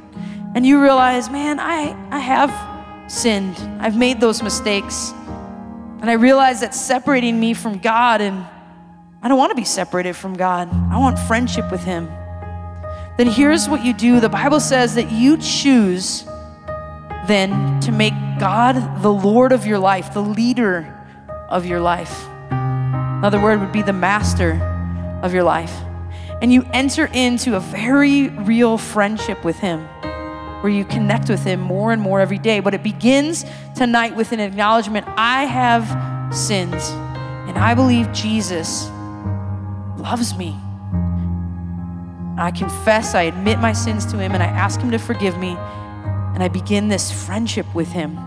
and 0.56 0.66
you 0.66 0.82
realize, 0.82 1.30
man, 1.30 1.60
I, 1.60 1.96
I 2.10 2.20
have 2.20 3.12
sinned, 3.12 3.58
I've 3.80 3.98
made 3.98 4.20
those 4.20 4.42
mistakes, 4.42 5.12
and 6.02 6.10
I 6.10 6.14
realize 6.14 6.62
that's 6.62 6.80
separating 6.80 7.40
me 7.40 7.54
from 7.54 7.78
God, 7.78 8.22
and 8.22 8.46
I 9.22 9.28
don't 9.28 9.38
want 9.38 9.52
to 9.52 9.56
be 9.56 9.66
separated 9.66 10.16
from 10.16 10.34
God. 10.34 10.70
I 10.92 10.98
want 10.98 11.20
friendship 11.20 11.72
with 11.72 11.84
Him. 11.84 12.08
Then 13.18 13.28
here's 13.28 13.70
what 13.70 13.86
you 13.86 13.94
do 13.94 14.20
the 14.20 14.30
Bible 14.30 14.60
says 14.60 14.96
that 14.96 15.12
you 15.12 15.38
choose 15.38 16.24
then 17.28 17.80
to 17.82 17.92
make 17.92 18.14
God 18.40 19.02
the 19.04 19.14
Lord 19.14 19.52
of 19.52 19.68
your 19.68 19.78
life, 19.78 20.14
the 20.14 20.24
leader 20.24 20.98
of 21.50 21.66
your 21.66 21.80
life. 21.80 22.26
Another 22.50 23.40
word 23.40 23.60
would 23.60 23.72
be 23.72 23.84
the 23.84 23.94
master 23.94 24.54
of 25.22 25.34
your 25.34 25.44
life. 25.44 25.72
And 26.42 26.52
you 26.52 26.66
enter 26.74 27.06
into 27.14 27.56
a 27.56 27.60
very 27.60 28.30
real 28.30 28.78
friendship 28.78 29.44
with 29.46 29.60
Him 29.60 29.88
where 30.62 30.72
you 30.72 30.86
connect 30.86 31.30
with 31.30 31.44
Him 31.44 31.60
more 31.60 31.92
and 31.92 32.02
more 32.02 32.20
every 32.20 32.38
day. 32.38 32.60
But 32.60 32.74
it 32.74 32.84
begins 32.84 33.46
tonight 33.76 34.16
with 34.16 34.32
an 34.32 34.40
acknowledgement 34.40 35.06
I 35.10 35.46
have 35.46 36.36
sins, 36.36 36.90
and 36.90 37.58
I 37.58 37.74
believe 37.74 38.12
Jesus 38.12 38.90
loves 39.98 40.36
me. 40.36 40.56
I 42.38 42.52
confess, 42.56 43.14
I 43.14 43.24
admit 43.24 43.60
my 43.60 43.74
sins 43.74 44.06
to 44.08 44.18
Him, 44.18 44.32
and 44.32 44.42
I 44.42 44.48
ask 44.48 44.80
Him 44.80 44.92
to 44.92 44.98
forgive 44.98 45.38
me, 45.38 45.56
and 46.34 46.42
I 46.42 46.48
begin 46.48 46.88
this 46.88 47.12
friendship 47.12 47.72
with 47.76 47.92
Him. 47.92 48.18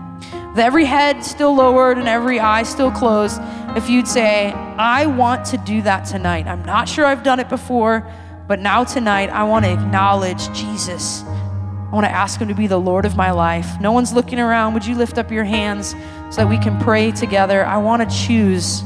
With 0.55 0.63
every 0.63 0.85
head 0.85 1.21
still 1.21 1.53
lowered 1.53 1.97
and 1.97 2.07
every 2.07 2.39
eye 2.39 2.63
still 2.63 2.89
closed, 2.89 3.41
if 3.75 3.89
you'd 3.89 4.07
say, 4.07 4.53
I 4.53 5.05
want 5.05 5.43
to 5.47 5.57
do 5.57 5.81
that 5.81 6.05
tonight. 6.05 6.47
I'm 6.47 6.63
not 6.63 6.87
sure 6.87 7.05
I've 7.05 7.23
done 7.23 7.41
it 7.41 7.49
before, 7.49 8.09
but 8.47 8.61
now 8.61 8.85
tonight 8.85 9.29
I 9.31 9.43
want 9.43 9.65
to 9.65 9.73
acknowledge 9.73 10.49
Jesus. 10.53 11.23
I 11.23 11.89
want 11.91 12.05
to 12.05 12.09
ask 12.09 12.39
Him 12.39 12.47
to 12.47 12.53
be 12.53 12.67
the 12.67 12.79
Lord 12.79 13.03
of 13.03 13.17
my 13.17 13.31
life. 13.31 13.81
No 13.81 13.91
one's 13.91 14.13
looking 14.13 14.39
around. 14.39 14.73
Would 14.75 14.85
you 14.85 14.95
lift 14.95 15.17
up 15.17 15.29
your 15.29 15.43
hands 15.43 15.93
so 16.29 16.37
that 16.37 16.47
we 16.47 16.57
can 16.57 16.79
pray 16.79 17.11
together? 17.11 17.65
I 17.65 17.75
want 17.75 18.09
to 18.09 18.17
choose 18.17 18.81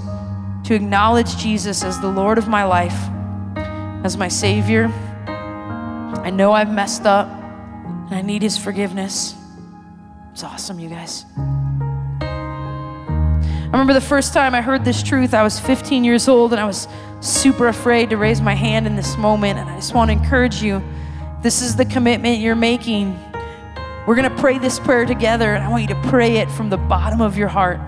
to 0.64 0.74
acknowledge 0.74 1.38
Jesus 1.38 1.84
as 1.84 2.00
the 2.00 2.10
Lord 2.10 2.40
of 2.40 2.48
my 2.48 2.64
life, 2.64 2.98
as 4.04 4.18
my 4.18 4.28
Savior. 4.28 4.92
I 5.28 6.32
know 6.32 6.52
I've 6.52 6.74
messed 6.74 7.06
up 7.06 7.28
and 7.30 8.16
I 8.16 8.24
need 8.24 8.42
His 8.42 8.58
forgiveness. 8.58 9.36
It's 10.32 10.44
awesome, 10.44 10.80
you 10.80 10.90
guys. 10.90 11.26
I 12.22 13.72
remember 13.72 13.94
the 13.94 14.02
first 14.02 14.34
time 14.34 14.56
I 14.56 14.62
heard 14.62 14.84
this 14.84 15.04
truth, 15.04 15.34
I 15.34 15.44
was 15.44 15.60
15 15.60 16.04
years 16.04 16.28
old 16.28 16.54
and 16.54 16.60
I 16.60 16.66
was 16.66 16.88
super 17.22 17.68
afraid 17.68 18.10
to 18.10 18.18
raise 18.18 18.42
my 18.42 18.56
hand 18.56 18.88
in 18.88 18.96
this 18.96 19.18
moment. 19.18 19.60
And 19.60 19.70
I 19.70 19.76
just 19.76 19.94
want 19.94 20.10
to 20.10 20.14
encourage 20.14 20.62
you 20.62 20.84
this 21.42 21.62
is 21.62 21.76
the 21.76 21.86
commitment 21.86 22.40
you're 22.40 22.56
making. 22.56 23.18
We're 24.08 24.16
going 24.16 24.30
to 24.30 24.38
pray 24.38 24.58
this 24.58 24.80
prayer 24.80 25.06
together, 25.06 25.54
and 25.54 25.64
I 25.64 25.70
want 25.70 25.84
you 25.84 25.90
to 25.90 26.02
pray 26.10 26.38
it 26.38 26.50
from 26.50 26.70
the 26.70 26.78
bottom 26.78 27.22
of 27.22 27.38
your 27.38 27.48
heart 27.48 27.80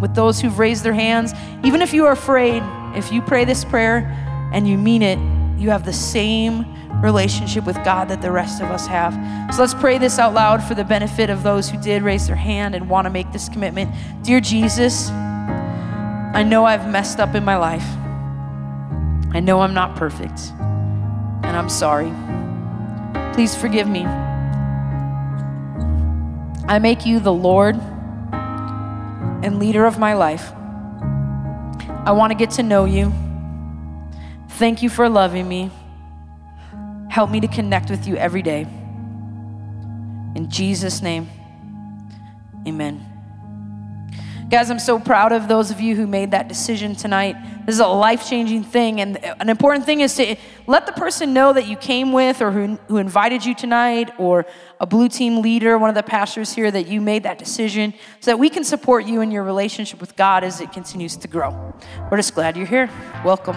with 0.00 0.14
those 0.14 0.40
who've 0.40 0.58
raised 0.58 0.84
their 0.84 0.92
hands. 0.92 1.32
Even 1.64 1.82
if 1.82 1.92
you 1.92 2.06
are 2.06 2.12
afraid, 2.12 2.62
if 2.94 3.12
you 3.12 3.20
pray 3.20 3.44
this 3.44 3.64
prayer 3.64 4.06
and 4.52 4.68
you 4.68 4.78
mean 4.78 5.02
it, 5.02 5.18
you 5.58 5.70
have 5.70 5.84
the 5.84 5.92
same 5.92 6.64
relationship 7.02 7.64
with 7.64 7.76
God 7.84 8.08
that 8.08 8.22
the 8.22 8.30
rest 8.30 8.62
of 8.62 8.70
us 8.70 8.86
have. 8.86 9.14
So 9.54 9.60
let's 9.60 9.74
pray 9.74 9.98
this 9.98 10.18
out 10.18 10.34
loud 10.34 10.62
for 10.62 10.74
the 10.74 10.84
benefit 10.84 11.30
of 11.30 11.42
those 11.42 11.68
who 11.68 11.80
did 11.82 12.02
raise 12.02 12.26
their 12.26 12.36
hand 12.36 12.74
and 12.74 12.88
want 12.88 13.06
to 13.06 13.10
make 13.10 13.32
this 13.32 13.48
commitment. 13.48 13.92
Dear 14.22 14.40
Jesus, 14.40 15.10
I 15.10 16.44
know 16.44 16.64
I've 16.64 16.88
messed 16.88 17.18
up 17.20 17.34
in 17.34 17.44
my 17.44 17.56
life. 17.56 17.86
I 19.34 19.40
know 19.40 19.60
I'm 19.60 19.74
not 19.74 19.96
perfect, 19.96 20.40
and 20.50 21.56
I'm 21.56 21.68
sorry. 21.68 22.12
Please 23.34 23.54
forgive 23.54 23.88
me. 23.88 24.04
I 26.66 26.78
make 26.80 27.04
you 27.06 27.20
the 27.20 27.32
Lord 27.32 27.76
and 29.42 29.58
leader 29.58 29.86
of 29.86 29.98
my 29.98 30.14
life. 30.14 30.52
I 32.06 32.12
want 32.12 32.30
to 32.30 32.34
get 32.36 32.50
to 32.52 32.62
know 32.62 32.84
you. 32.84 33.12
Thank 34.58 34.82
you 34.82 34.90
for 34.90 35.08
loving 35.08 35.48
me. 35.48 35.70
Help 37.08 37.30
me 37.30 37.38
to 37.38 37.46
connect 37.46 37.90
with 37.90 38.08
you 38.08 38.16
every 38.16 38.42
day. 38.42 38.62
In 40.34 40.50
Jesus' 40.50 41.00
name, 41.00 41.30
amen. 42.66 43.04
Guys, 44.50 44.68
I'm 44.68 44.80
so 44.80 44.98
proud 44.98 45.30
of 45.30 45.46
those 45.46 45.70
of 45.70 45.80
you 45.80 45.94
who 45.94 46.08
made 46.08 46.32
that 46.32 46.48
decision 46.48 46.96
tonight. 46.96 47.36
This 47.66 47.76
is 47.76 47.80
a 47.80 47.86
life 47.86 48.28
changing 48.28 48.64
thing. 48.64 49.00
And 49.00 49.22
an 49.22 49.48
important 49.48 49.84
thing 49.84 50.00
is 50.00 50.16
to 50.16 50.34
let 50.66 50.86
the 50.86 50.92
person 50.92 51.32
know 51.32 51.52
that 51.52 51.68
you 51.68 51.76
came 51.76 52.12
with 52.12 52.42
or 52.42 52.50
who, 52.50 52.80
who 52.88 52.96
invited 52.96 53.44
you 53.44 53.54
tonight 53.54 54.10
or 54.18 54.44
a 54.80 54.86
blue 54.86 55.08
team 55.08 55.40
leader, 55.40 55.78
one 55.78 55.88
of 55.88 55.94
the 55.94 56.02
pastors 56.02 56.52
here, 56.52 56.68
that 56.68 56.88
you 56.88 57.00
made 57.00 57.22
that 57.22 57.38
decision 57.38 57.94
so 58.18 58.32
that 58.32 58.38
we 58.38 58.50
can 58.50 58.64
support 58.64 59.06
you 59.06 59.20
in 59.20 59.30
your 59.30 59.44
relationship 59.44 60.00
with 60.00 60.16
God 60.16 60.42
as 60.42 60.60
it 60.60 60.72
continues 60.72 61.14
to 61.18 61.28
grow. 61.28 61.74
We're 62.10 62.16
just 62.16 62.34
glad 62.34 62.56
you're 62.56 62.66
here. 62.66 62.90
Welcome. 63.24 63.56